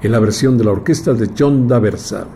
en 0.01 0.13
la 0.13 0.21
versión 0.21 0.57
de 0.57 0.63
la 0.63 0.71
orquesta 0.71 1.13
de 1.13 1.29
John 1.37 1.67
Daversa. 1.67 2.29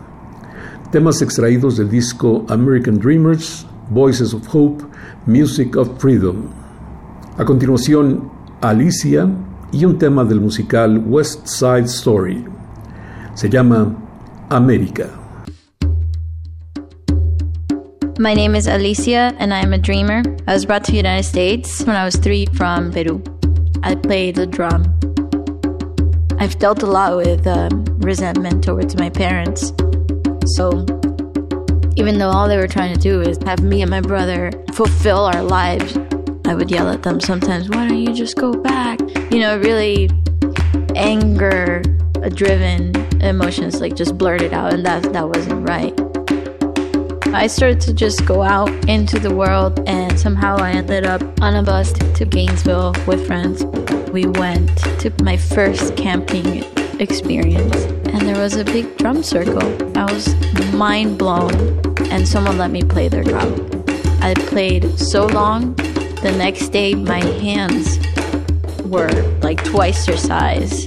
Temas 0.91 1.21
extraídos 1.21 1.77
del 1.77 1.89
disco 1.89 2.45
American 2.49 2.99
Dreamers, 2.99 3.65
Voices 3.89 4.33
of 4.33 4.53
Hope, 4.53 4.83
Music 5.25 5.77
of 5.77 5.97
Freedom. 5.97 6.47
A 7.37 7.45
continuación, 7.45 8.29
Alicia 8.59 9.29
y 9.71 9.85
un 9.85 9.97
tema 9.97 10.25
del 10.25 10.41
musical 10.41 11.01
West 11.07 11.47
Side 11.47 11.85
Story. 11.85 12.43
Se 13.33 13.49
llama 13.49 13.95
América. 14.49 15.18
My 18.19 18.33
name 18.33 18.53
is 18.53 18.67
Alicia 18.67 19.33
and 19.39 19.53
I 19.53 19.61
am 19.61 19.71
a 19.71 19.77
dreamer. 19.77 20.21
I 20.45 20.51
was 20.51 20.65
brought 20.65 20.83
to 20.83 20.91
the 20.91 20.97
United 20.97 21.23
States 21.23 21.81
when 21.85 21.95
I 21.95 22.03
was 22.03 22.17
three 22.17 22.47
from 22.47 22.91
Peru. 22.91 23.23
I 23.81 23.95
played 23.95 24.35
the 24.35 24.45
drum. 24.45 24.83
I've 26.37 26.59
dealt 26.59 26.83
a 26.83 26.85
lot 26.85 27.15
with 27.15 27.47
um, 27.47 27.85
resentment 27.99 28.61
towards 28.61 28.97
my 28.97 29.09
parents. 29.09 29.71
So, 30.47 30.85
even 31.95 32.17
though 32.17 32.27
all 32.27 32.49
they 32.49 32.57
were 32.57 32.67
trying 32.67 32.93
to 32.93 32.99
do 32.99 33.21
is 33.21 33.37
have 33.45 33.61
me 33.61 33.83
and 33.83 33.89
my 33.89 34.01
brother 34.01 34.51
fulfill 34.73 35.19
our 35.19 35.41
lives, 35.41 35.97
I 36.45 36.55
would 36.55 36.69
yell 36.69 36.89
at 36.89 37.03
them 37.03 37.21
sometimes, 37.21 37.69
why 37.69 37.87
don't 37.87 37.99
you 37.99 38.13
just 38.13 38.35
go 38.35 38.51
back? 38.51 38.99
You 39.31 39.39
know, 39.39 39.57
really 39.59 40.09
anger 40.93 41.81
driven 42.35 42.93
emotions 43.21 43.79
like 43.79 43.95
just 43.95 44.17
blurted 44.17 44.51
out 44.51 44.73
and 44.73 44.85
that 44.85 45.03
that 45.13 45.25
wasn't 45.29 45.65
right. 45.65 45.97
I 47.33 47.45
started 47.47 47.79
to 47.81 47.93
just 47.93 48.25
go 48.25 48.41
out 48.41 48.69
into 48.89 49.19
the 49.19 49.33
world, 49.33 49.81
and 49.87 50.19
somehow 50.19 50.57
I 50.57 50.71
ended 50.71 51.05
up 51.05 51.21
on 51.41 51.55
a 51.55 51.63
bus 51.63 51.93
to 51.93 52.25
Gainesville 52.25 52.95
with 53.05 53.25
friends. 53.27 53.63
We 54.11 54.25
went 54.25 54.75
to 54.99 55.13
my 55.23 55.37
first 55.37 55.95
camping 55.95 56.63
experience, 56.99 57.75
and 58.09 58.21
there 58.21 58.41
was 58.41 58.55
a 58.55 58.65
big 58.65 58.97
drum 58.97 59.21
circle. 59.21 59.63
I 59.97 60.11
was 60.11 60.35
mind 60.73 61.19
blown, 61.19 61.53
and 62.11 62.27
someone 62.27 62.57
let 62.57 62.71
me 62.71 62.81
play 62.81 63.07
their 63.07 63.23
drum. 63.23 63.53
I 64.21 64.33
played 64.35 64.97
so 64.97 65.27
long, 65.27 65.75
the 65.75 66.33
next 66.37 66.69
day, 66.69 66.95
my 66.95 67.23
hands 67.23 67.99
were 68.85 69.11
like 69.41 69.63
twice 69.63 70.05
their 70.07 70.17
size. 70.17 70.85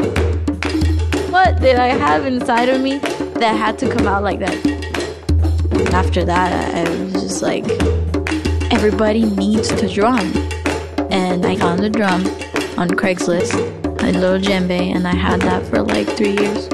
What 1.31 1.61
did 1.61 1.77
I 1.77 1.89
have 1.89 2.27
inside 2.27 2.69
of 2.69 2.81
me 2.81 2.99
that 2.99 3.57
had 3.57 3.79
to 3.79 3.89
come 3.89 4.07
out 4.07 4.23
like 4.23 4.41
that? 4.41 4.92
After 5.89 6.25
that, 6.25 6.75
I 6.75 6.91
was 7.03 7.13
just 7.13 7.43
like, 7.43 7.65
everybody 8.73 9.25
needs 9.25 9.69
to 9.69 9.89
drum. 9.89 10.33
And 11.11 11.45
I 11.45 11.57
found 11.57 11.85
a 11.85 11.91
drum 11.91 12.27
on 12.79 12.89
Craigslist, 12.91 13.55
a 14.03 14.13
little 14.13 14.39
djembe, 14.39 14.95
and 14.95 15.07
I 15.07 15.15
had 15.15 15.41
that 15.43 15.67
for 15.67 15.83
like 15.83 16.09
three 16.09 16.37
years. 16.37 16.69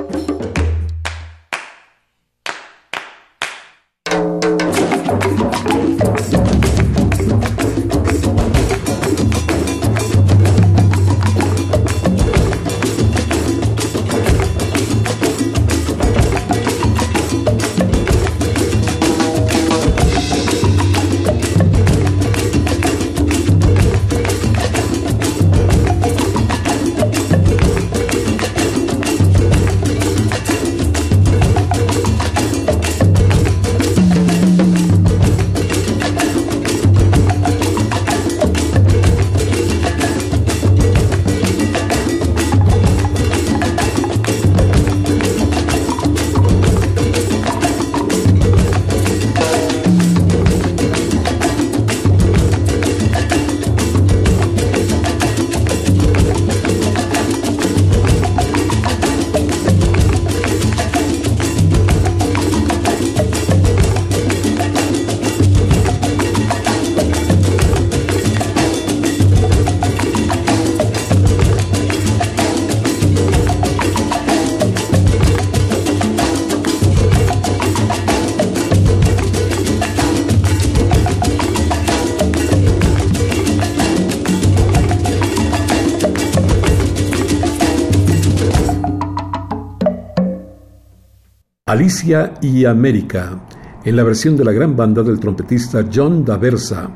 Alicia 91.69 92.33
y 92.41 92.65
América, 92.65 93.39
en 93.85 93.95
la 93.95 94.03
versión 94.03 94.39
de 94.39 94.43
la 94.43 94.53
gran 94.53 94.75
banda 94.75 95.03
del 95.03 95.21
trompetista 95.21 95.85
John 95.95 96.25
Daversa, 96.25 96.89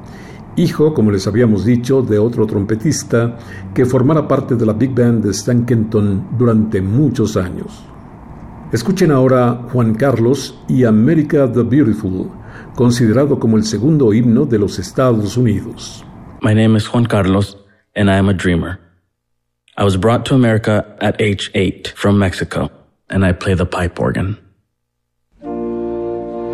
hijo, 0.56 0.94
como 0.94 1.10
les 1.10 1.26
habíamos 1.26 1.66
dicho, 1.66 2.00
de 2.00 2.18
otro 2.18 2.46
trompetista 2.46 3.36
que 3.74 3.84
formara 3.84 4.26
parte 4.26 4.54
de 4.54 4.64
la 4.64 4.72
Big 4.72 4.94
Band 4.94 5.24
de 5.24 5.32
Stan 5.32 5.66
Kenton 5.66 6.26
durante 6.38 6.80
muchos 6.80 7.36
años. 7.36 7.84
Escuchen 8.72 9.10
ahora 9.10 9.60
Juan 9.70 9.94
Carlos 9.94 10.58
y 10.70 10.84
America 10.84 11.52
the 11.52 11.64
Beautiful, 11.64 12.30
considerado 12.74 13.38
como 13.38 13.58
el 13.58 13.64
segundo 13.64 14.14
himno 14.14 14.46
de 14.46 14.58
los 14.58 14.78
Estados 14.78 15.36
Unidos. 15.36 16.02
My 16.40 16.54
name 16.54 16.78
is 16.78 16.86
Juan 16.86 17.04
Carlos 17.04 17.58
and 17.94 18.08
I 18.08 18.14
am 18.14 18.30
a 18.30 18.34
dreamer. 18.34 18.80
I 19.76 19.84
was 19.84 19.98
brought 19.98 20.24
to 20.30 20.34
America 20.34 20.96
at 21.02 21.20
age 21.20 21.50
8 21.52 21.92
from 21.94 22.18
Mexico 22.18 22.70
and 23.10 23.22
I 23.22 23.34
play 23.34 23.54
the 23.54 23.66
pipe 23.66 24.00
organ. 24.00 24.38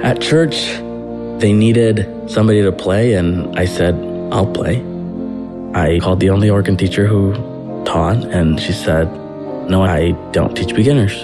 At 0.02 0.20
church, 0.20 0.68
they 1.40 1.52
needed 1.52 2.30
somebody 2.30 2.62
to 2.62 2.70
play, 2.70 3.14
and 3.14 3.58
I 3.58 3.64
said, 3.64 3.94
I'll 4.32 4.46
play. 4.46 4.76
I 5.74 5.98
called 6.00 6.20
the 6.20 6.30
only 6.30 6.48
organ 6.48 6.76
teacher 6.76 7.06
who 7.06 7.34
taught, 7.84 8.24
and 8.24 8.60
she 8.60 8.72
said, 8.72 9.10
No, 9.68 9.82
I 9.82 10.12
don't 10.32 10.54
teach 10.54 10.74
beginners. 10.74 11.22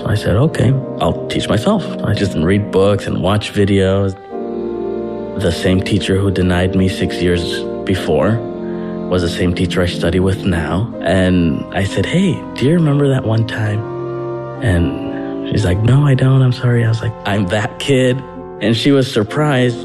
So 0.00 0.06
I 0.06 0.16
said, 0.16 0.36
Okay, 0.36 0.72
I'll 1.00 1.26
teach 1.28 1.48
myself. 1.48 1.84
I 2.02 2.14
just 2.14 2.36
read 2.36 2.72
books 2.72 3.06
and 3.06 3.22
watch 3.22 3.52
videos. 3.52 4.14
The 5.40 5.52
same 5.52 5.80
teacher 5.80 6.18
who 6.18 6.30
denied 6.30 6.74
me 6.74 6.88
six 6.88 7.22
years 7.22 7.62
before 7.84 8.38
was 9.08 9.22
the 9.22 9.28
same 9.28 9.54
teacher 9.54 9.82
I 9.82 9.86
study 9.86 10.18
with 10.18 10.44
now. 10.44 10.92
And 11.00 11.64
I 11.74 11.84
said, 11.84 12.06
Hey, 12.06 12.32
do 12.54 12.66
you 12.66 12.74
remember 12.74 13.08
that 13.08 13.24
one 13.24 13.46
time? 13.46 13.80
And 14.62 15.05
She's 15.50 15.64
like, 15.64 15.78
No, 15.78 16.06
I 16.06 16.14
don't. 16.14 16.42
I'm 16.42 16.52
sorry. 16.52 16.84
I 16.84 16.88
was 16.88 17.00
like, 17.00 17.12
I'm 17.24 17.46
that 17.46 17.78
kid. 17.78 18.18
And 18.60 18.76
she 18.76 18.90
was 18.90 19.12
surprised. 19.12 19.78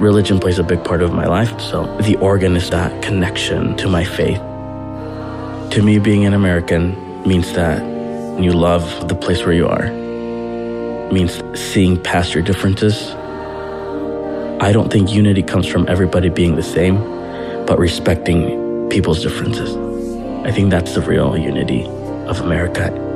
Religion 0.00 0.38
plays 0.38 0.58
a 0.58 0.62
big 0.62 0.82
part 0.84 1.02
of 1.02 1.12
my 1.12 1.26
life. 1.26 1.60
So 1.60 1.84
the 1.98 2.16
organ 2.16 2.56
is 2.56 2.70
that 2.70 3.02
connection 3.02 3.76
to 3.76 3.88
my 3.88 4.04
faith. 4.04 4.38
To 5.72 5.82
me, 5.82 5.98
being 5.98 6.24
an 6.24 6.34
American 6.34 6.96
means 7.26 7.52
that 7.52 7.82
you 8.40 8.52
love 8.52 9.08
the 9.08 9.14
place 9.14 9.42
where 9.44 9.52
you 9.52 9.66
are, 9.66 9.86
it 9.86 11.12
means 11.12 11.42
seeing 11.58 12.00
past 12.02 12.32
your 12.32 12.42
differences. 12.42 13.10
I 14.60 14.72
don't 14.72 14.90
think 14.90 15.10
unity 15.10 15.42
comes 15.42 15.66
from 15.66 15.88
everybody 15.88 16.28
being 16.28 16.56
the 16.56 16.62
same, 16.62 16.96
but 17.66 17.78
respecting 17.78 18.88
people's 18.88 19.22
differences. 19.22 19.76
I 20.46 20.52
think 20.52 20.70
that's 20.70 20.94
the 20.94 21.02
real 21.02 21.36
unity 21.36 21.84
of 22.26 22.40
America. 22.40 23.07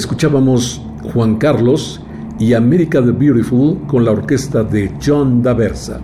Escuchábamos 0.00 0.80
Juan 1.12 1.36
Carlos 1.36 2.00
y 2.38 2.54
America 2.54 3.04
the 3.04 3.12
Beautiful 3.12 3.76
con 3.86 4.02
la 4.02 4.12
orquesta 4.12 4.64
de 4.64 4.90
John 5.04 5.42
Daversa. 5.42 6.00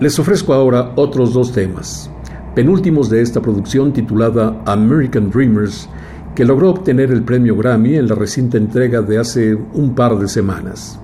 Les 0.00 0.18
ofrezco 0.18 0.52
ahora 0.52 0.90
otros 0.96 1.32
dos 1.32 1.52
temas, 1.52 2.10
penúltimos 2.56 3.08
de 3.08 3.22
esta 3.22 3.40
producción 3.40 3.92
titulada 3.92 4.60
American 4.66 5.30
Dreamers, 5.30 5.88
que 6.34 6.44
logró 6.44 6.70
obtener 6.70 7.12
el 7.12 7.22
premio 7.22 7.54
Grammy 7.54 7.94
en 7.94 8.08
la 8.08 8.16
reciente 8.16 8.58
entrega 8.58 9.00
de 9.00 9.20
hace 9.20 9.54
un 9.54 9.94
par 9.94 10.18
de 10.18 10.26
semanas. 10.26 10.98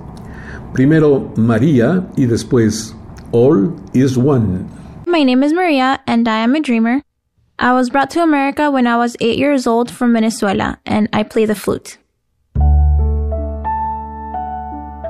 Primero 0.73 1.33
María 1.37 2.09
y 2.17 2.27
después 2.27 2.97
All 3.31 3.73
is 3.93 4.17
One. 4.17 4.65
My 5.07 5.23
name 5.23 5.47
is 5.47 5.53
Maria 5.53 6.01
and 6.09 6.27
I 6.27 6.43
am 6.43 6.57
a 6.57 6.61
dreamer. 6.61 7.03
I 7.61 7.73
was 7.73 7.89
brought 7.89 8.11
to 8.15 8.21
America 8.21 8.69
when 8.69 8.89
I 8.89 8.97
was 8.97 9.17
eight 9.21 9.39
years 9.39 9.65
old 9.65 9.93
from 9.93 10.13
Venezuela 10.13 10.81
and 10.85 11.09
I 11.13 11.23
play 11.23 11.47
the 11.47 11.55
flute. 11.55 11.99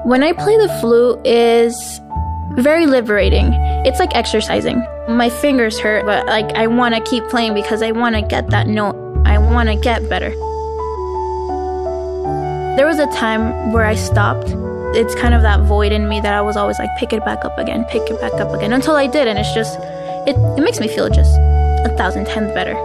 When 0.06 0.22
I 0.22 0.34
play 0.34 0.56
the 0.56 0.68
flute 0.80 1.26
is 1.26 2.00
very 2.52 2.86
liberating. 2.86 3.52
It's 3.84 3.98
like 3.98 4.14
exercising. 4.14 4.78
My 5.08 5.28
fingers 5.28 5.80
hurt, 5.80 6.06
but 6.06 6.26
like 6.26 6.46
I 6.54 6.68
want 6.68 6.94
to 6.94 7.00
keep 7.00 7.24
playing 7.24 7.54
because 7.54 7.82
I 7.82 7.90
want 7.90 8.14
to 8.14 8.22
get 8.22 8.50
that 8.50 8.68
note. 8.68 8.94
I 9.26 9.36
want 9.38 9.68
to 9.68 9.74
get 9.74 10.08
better. 10.08 10.30
There 12.76 12.86
was 12.86 13.00
a 13.00 13.06
time 13.18 13.72
where 13.72 13.84
I 13.84 13.96
stopped. 13.96 14.50
It's 14.94 15.16
kind 15.16 15.34
of 15.34 15.42
that 15.42 15.62
void 15.62 15.90
in 15.90 16.08
me 16.08 16.20
that 16.20 16.32
I 16.32 16.40
was 16.40 16.56
always 16.56 16.78
like 16.78 16.90
pick 17.00 17.12
it 17.12 17.24
back 17.24 17.44
up 17.44 17.58
again, 17.58 17.84
pick 17.86 18.08
it 18.08 18.20
back 18.20 18.34
up 18.34 18.54
again 18.54 18.72
until 18.72 18.94
I 18.94 19.08
did 19.08 19.26
and 19.26 19.40
it's 19.40 19.52
just 19.54 19.76
it, 20.28 20.36
it 20.56 20.62
makes 20.62 20.78
me 20.78 20.86
feel 20.86 21.08
just 21.08 21.36
a 21.36 21.92
thousand 21.98 22.26
times 22.26 22.54
better. 22.54 22.76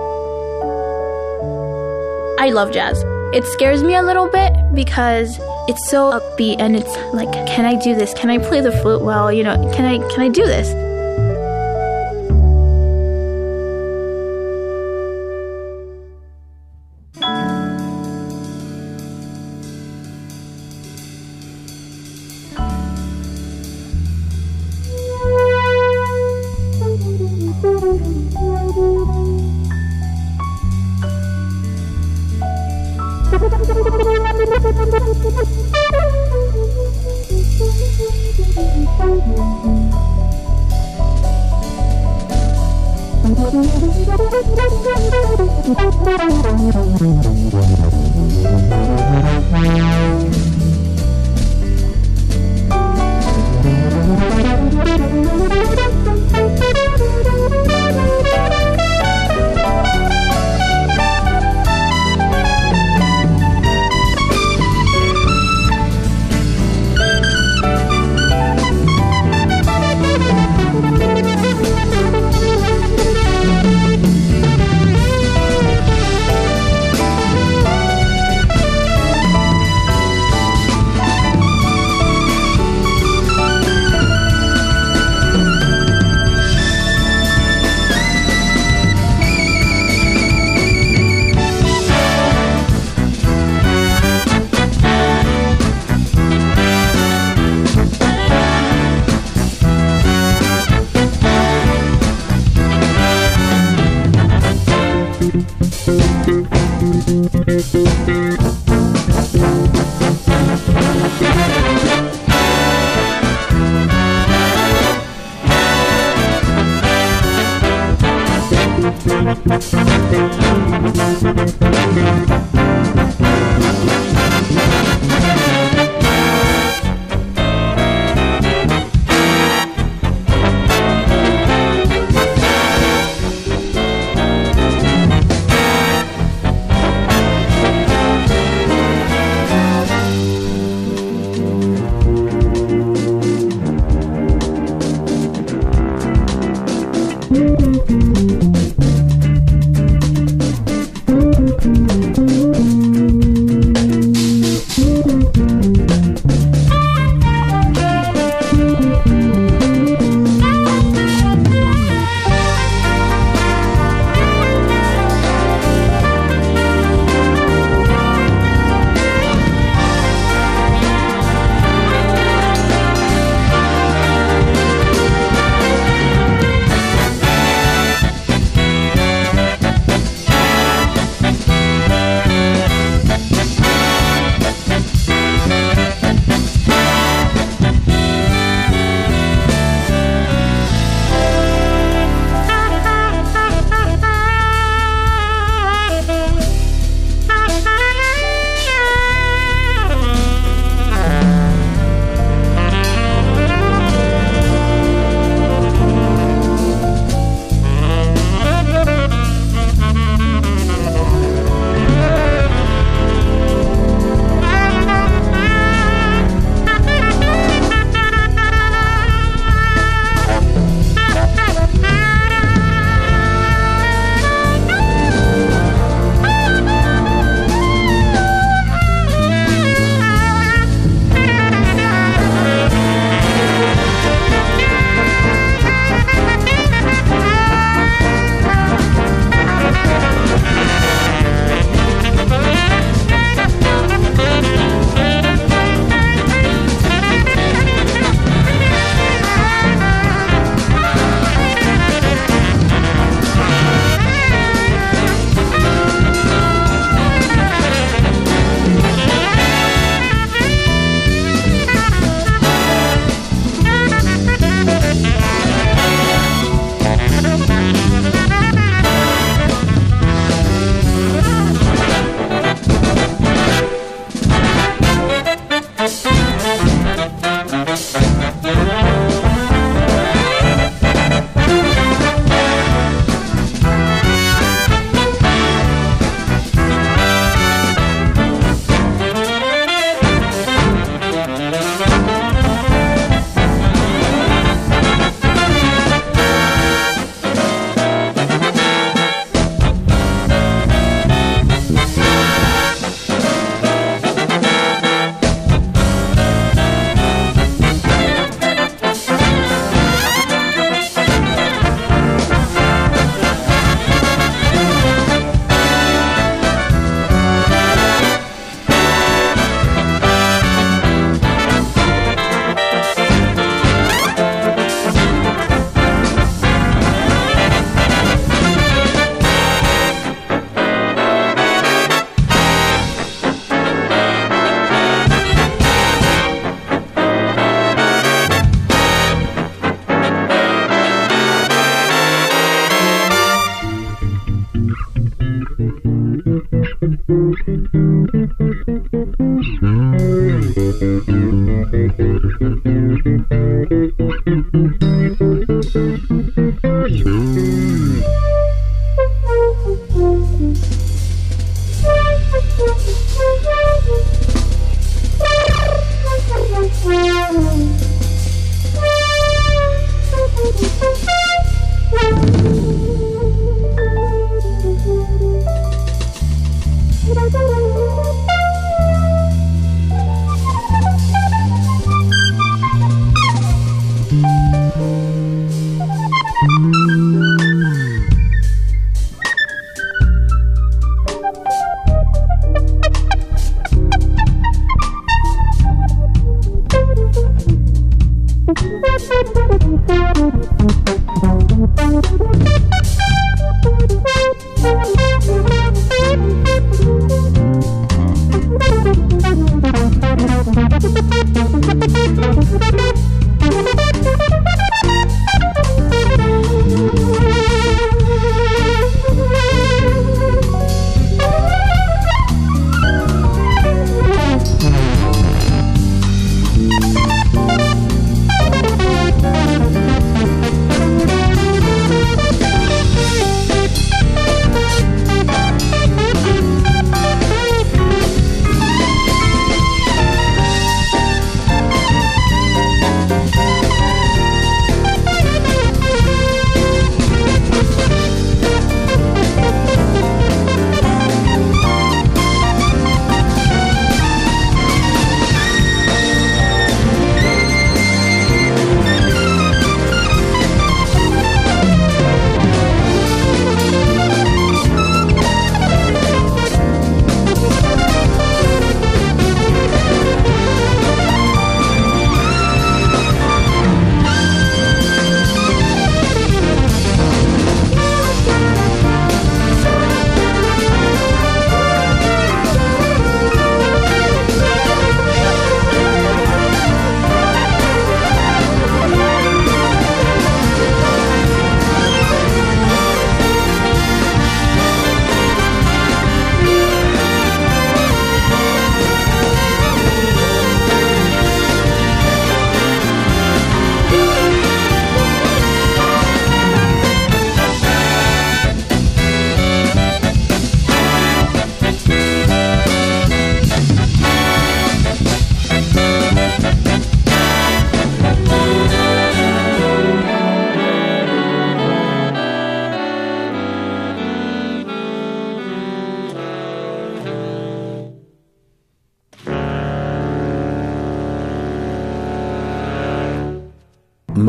I 2.40 2.50
love 2.50 2.72
jazz. 2.72 3.06
It 3.34 3.46
scares 3.46 3.82
me 3.82 3.96
a 3.96 4.04
little 4.04 4.30
bit 4.30 4.54
because 4.74 5.40
it's 5.70 5.90
so 5.90 6.12
upbeat 6.12 6.60
and 6.60 6.76
it's 6.76 6.94
like, 7.14 7.32
can 7.48 7.66
I 7.66 7.76
do 7.76 7.96
this? 7.96 8.14
Can 8.14 8.30
I 8.30 8.38
play 8.38 8.60
the 8.60 8.74
flute 8.74 9.02
well? 9.02 9.32
You 9.32 9.44
know, 9.44 9.56
can 9.74 9.86
I 9.86 10.00
can 10.10 10.20
I 10.20 10.28
do 10.28 10.46
this? 10.46 10.91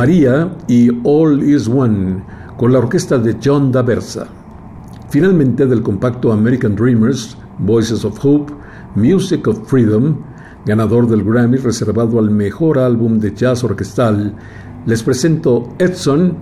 María 0.03 0.51
y 0.67 0.89
All 1.05 1.49
Is 1.49 1.69
One 1.69 2.25
con 2.57 2.73
la 2.73 2.81
orquesta 2.81 3.19
de 3.19 3.37
John 3.41 3.71
Daversa. 3.71 4.27
Finalmente 5.11 5.65
del 5.65 5.81
compacto 5.81 6.33
American 6.33 6.75
Dreamers, 6.75 7.37
Voices 7.61 8.05
of 8.05 8.19
Hope, 8.21 8.53
Music 8.97 9.47
of 9.47 9.65
Freedom, 9.69 10.17
ganador 10.67 11.07
del 11.07 11.23
Grammy 11.23 11.57
reservado 11.59 12.19
al 12.19 12.33
mejor 12.33 12.81
álbum 12.81 13.21
de 13.21 13.33
jazz 13.33 13.63
orquestal, 13.63 14.35
les 14.87 15.05
presento 15.05 15.69
Edson 15.79 16.37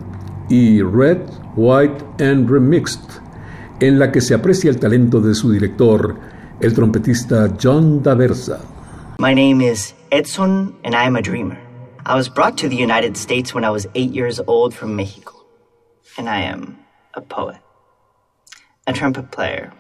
y 0.49 0.81
Red, 0.81 1.19
White 1.55 2.03
and 2.25 2.49
Remixed, 2.49 3.21
en 3.81 3.99
la 3.99 4.11
que 4.11 4.23
se 4.23 4.33
aprecia 4.33 4.71
el 4.71 4.79
talento 4.79 5.21
de 5.21 5.35
su 5.35 5.53
director, 5.53 6.15
el 6.61 6.73
trompetista 6.73 7.53
John 7.63 8.03
Daversa. 8.03 8.59
My 9.19 9.35
name 9.35 9.63
is 9.63 9.95
Edson 10.11 10.75
and 10.83 10.95
I 10.95 11.05
am 11.07 11.17
a 11.17 11.21
dreamer. 11.21 11.70
I 12.07 12.15
was 12.15 12.29
brought 12.31 12.57
to 12.59 12.69
the 12.69 12.77
United 12.77 13.17
States 13.17 13.53
when 13.55 13.65
I 13.65 13.71
was 13.71 13.87
eight 13.95 14.11
years 14.11 14.41
old 14.47 14.75
from 14.75 14.97
Mexico, 14.97 15.45
and 16.17 16.29
I 16.29 16.41
am 16.41 16.79
a 17.15 17.21
poet, 17.21 17.59
a 18.87 18.93
trumpet 18.93 19.31
player. 19.31 19.73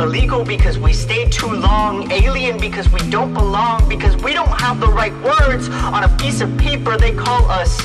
Illegal 0.00 0.44
because 0.44 0.78
we 0.78 0.92
stay 0.92 1.28
too 1.28 1.52
long, 1.52 2.10
alien 2.10 2.58
because 2.58 2.90
we 2.90 3.00
don't 3.10 3.34
belong, 3.34 3.88
because 3.88 4.16
we 4.22 4.32
don't 4.32 4.60
have 4.60 4.80
the 4.80 4.86
right 4.86 5.12
words 5.22 5.68
on 5.68 6.04
a 6.04 6.16
piece 6.16 6.40
of 6.40 6.56
paper. 6.58 6.96
They 6.96 7.12
call 7.12 7.44
us 7.50 7.80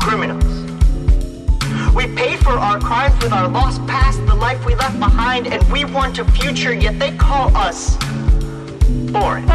criminals. 0.00 0.44
We 1.94 2.06
pay 2.14 2.36
for 2.36 2.52
our 2.52 2.78
crimes 2.80 3.22
with 3.22 3.32
our 3.32 3.48
lost 3.48 3.84
past, 3.86 4.24
the 4.26 4.34
life 4.34 4.64
we 4.64 4.74
left 4.74 4.98
behind, 4.98 5.46
and 5.46 5.62
we 5.72 5.84
want 5.84 6.18
a 6.18 6.24
future, 6.24 6.72
yet 6.72 6.98
they 6.98 7.16
call 7.16 7.54
us 7.56 7.96
boring. 9.12 9.46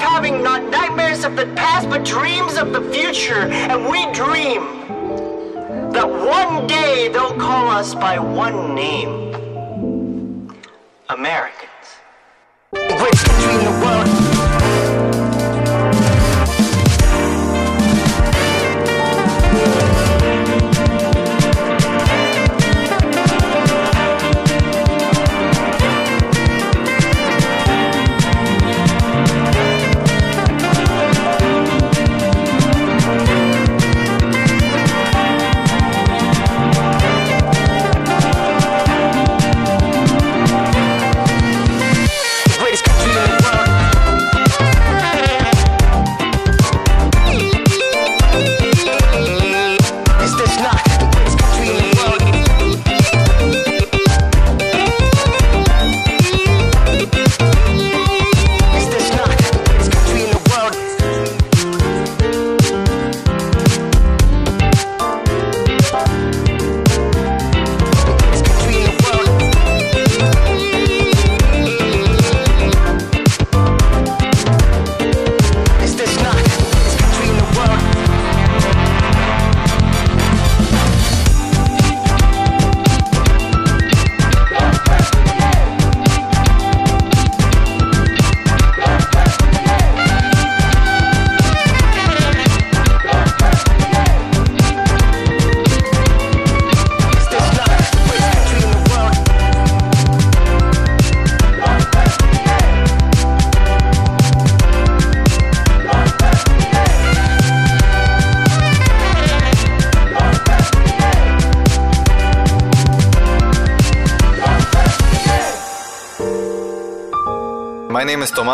Having 0.00 0.42
not 0.42 0.62
nightmares 0.64 1.24
of 1.24 1.36
the 1.36 1.46
past, 1.54 1.88
but 1.88 2.04
dreams 2.04 2.56
of 2.56 2.72
the 2.72 2.82
future. 2.90 3.48
And 3.70 3.84
we 3.88 4.10
dream 4.12 4.62
that 5.92 6.08
one 6.08 6.66
day 6.66 7.08
they'll 7.08 7.36
call 7.36 7.68
us 7.68 7.94
by 7.94 8.18
one 8.18 8.74
name 8.74 9.30
Americans. 11.08 11.70
My 12.72 14.29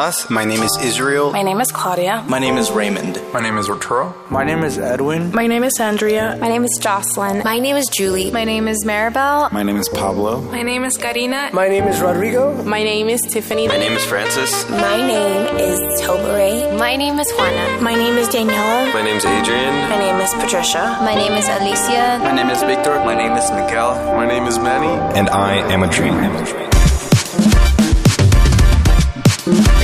name. 0.07 0.27
My 0.31 0.45
name 0.45 0.63
is 0.63 0.77
Israel. 0.83 1.33
My 1.33 1.43
name 1.43 1.61
is 1.61 1.71
Claudia. 1.73 2.25
My 2.29 2.39
name 2.39 2.57
is 2.57 2.71
Raymond. 2.71 3.21
My 3.33 3.41
name 3.41 3.59
is 3.59 3.69
Arturo. 3.69 4.15
My 4.31 4.45
name 4.45 4.63
is 4.63 4.79
Edwin. 4.79 5.33
My 5.33 5.47
name 5.47 5.65
is 5.65 5.79
Andrea. 5.81 6.37
My 6.41 6.49
name 6.49 6.65
is 6.65 6.79
Jocelyn. 6.81 7.43
My 7.45 7.59
name 7.59 7.77
is 7.77 7.87
Julie. 7.89 8.31
My 8.31 8.45
name 8.45 8.69
is 8.69 8.85
Maribel. 8.85 9.51
My 9.53 9.63
name 9.63 9.77
is 9.77 9.89
Pablo. 9.89 10.41
My 10.43 10.63
name 10.63 10.85
is 10.85 10.97
Karina. 10.97 11.51
My 11.53 11.69
name 11.69 11.85
is 11.85 12.01
Rodrigo. 12.01 12.63
My 12.65 12.83
name 12.83 13.09
is 13.09 13.21
Tiffany. 13.23 13.69
My 13.69 13.77
name 13.77 13.93
is 13.93 14.05
Francis. 14.05 14.69
My 14.71 14.97
name 14.97 15.57
is 15.59 15.81
Tobere. 16.03 16.79
My 16.79 16.97
name 16.97 17.19
is 17.19 17.31
Juana. 17.33 17.81
My 17.83 17.95
name 17.95 18.17
is 18.17 18.29
Daniela. 18.29 18.93
My 18.95 19.03
name 19.03 19.17
is 19.17 19.25
Adrian. 19.25 19.75
My 19.91 19.99
name 19.99 20.21
is 20.21 20.33
Patricia. 20.35 20.99
My 21.01 21.15
name 21.15 21.33
is 21.33 21.49
Alicia. 21.49 22.19
My 22.23 22.33
name 22.33 22.51
is 22.51 22.63
Victor. 22.63 22.95
My 23.05 23.15
name 23.15 23.33
is 23.33 23.51
Miguel. 23.51 23.95
My 24.17 24.27
name 24.27 24.45
is 24.45 24.59
Manny. 24.59 24.95
And 25.19 25.29
I 25.31 25.55
am 25.73 25.83
a 25.83 25.91
dreamer. 25.91 26.67
Is 29.47 29.55
this 29.55 29.67
not 29.67 29.76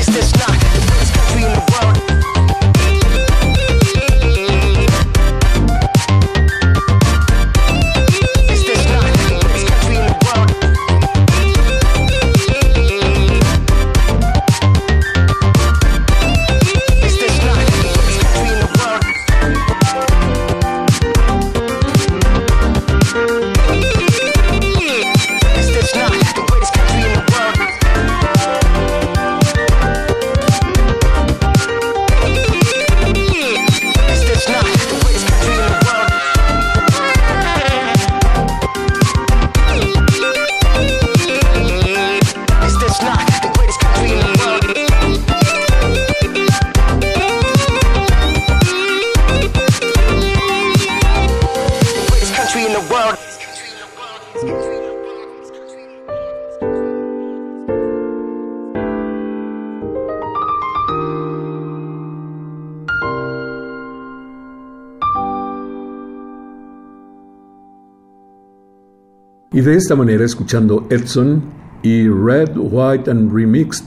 Y 69.63 69.65
de 69.65 69.77
esta 69.77 69.95
manera, 69.95 70.25
escuchando 70.25 70.89
Edson 70.91 71.41
y 71.85 72.09
Red, 72.09 72.57
White 72.57 73.09
and 73.09 73.33
Remixed, 73.33 73.87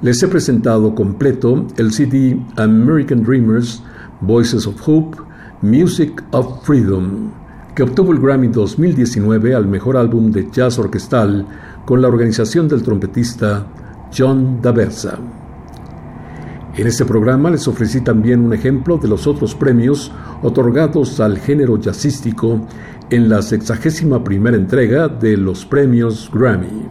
les 0.00 0.22
he 0.22 0.26
presentado 0.26 0.94
completo 0.94 1.66
el 1.76 1.92
CD 1.92 2.40
American 2.56 3.22
Dreamers, 3.22 3.82
Voices 4.22 4.66
of 4.66 4.80
Hope, 4.88 5.18
Music 5.60 6.24
of 6.30 6.64
Freedom, 6.64 7.30
que 7.74 7.82
obtuvo 7.82 8.10
el 8.10 8.20
Grammy 8.20 8.48
2019 8.48 9.54
al 9.54 9.66
mejor 9.66 9.98
álbum 9.98 10.32
de 10.32 10.48
jazz 10.50 10.78
orquestal 10.78 11.46
con 11.84 12.00
la 12.00 12.08
organización 12.08 12.66
del 12.66 12.82
trompetista 12.82 13.66
John 14.16 14.62
Daversa. 14.62 15.18
En 16.74 16.86
este 16.86 17.04
programa 17.04 17.50
les 17.50 17.68
ofrecí 17.68 18.02
también 18.02 18.44
un 18.44 18.52
ejemplo 18.52 18.96
de 18.96 19.08
los 19.08 19.26
otros 19.26 19.54
premios 19.54 20.12
otorgados 20.42 21.20
al 21.20 21.38
género 21.38 21.78
jazzístico 21.78 22.66
en 23.10 23.28
la 23.28 23.42
sexagésima 23.42 24.24
primera 24.24 24.56
entrega 24.56 25.08
de 25.08 25.36
los 25.36 25.64
premios 25.64 26.30
Grammy. 26.32 26.86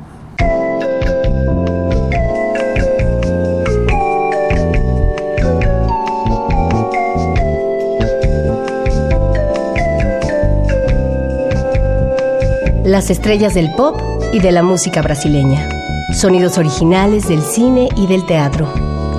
Las 12.85 13.09
estrellas 13.09 13.55
del 13.55 13.71
pop 13.75 13.99
y 14.31 14.39
de 14.39 14.51
la 14.51 14.63
música 14.63 15.01
brasileña. 15.01 15.67
Sonidos 16.13 16.57
originales 16.57 17.27
del 17.27 17.41
cine 17.41 17.89
y 17.97 18.07
del 18.07 18.25
teatro. 18.25 18.71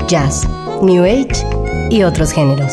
Jazz, 0.09 0.48
New 0.82 1.05
Age 1.05 1.44
y 1.90 2.05
otros 2.05 2.32
géneros. 2.32 2.73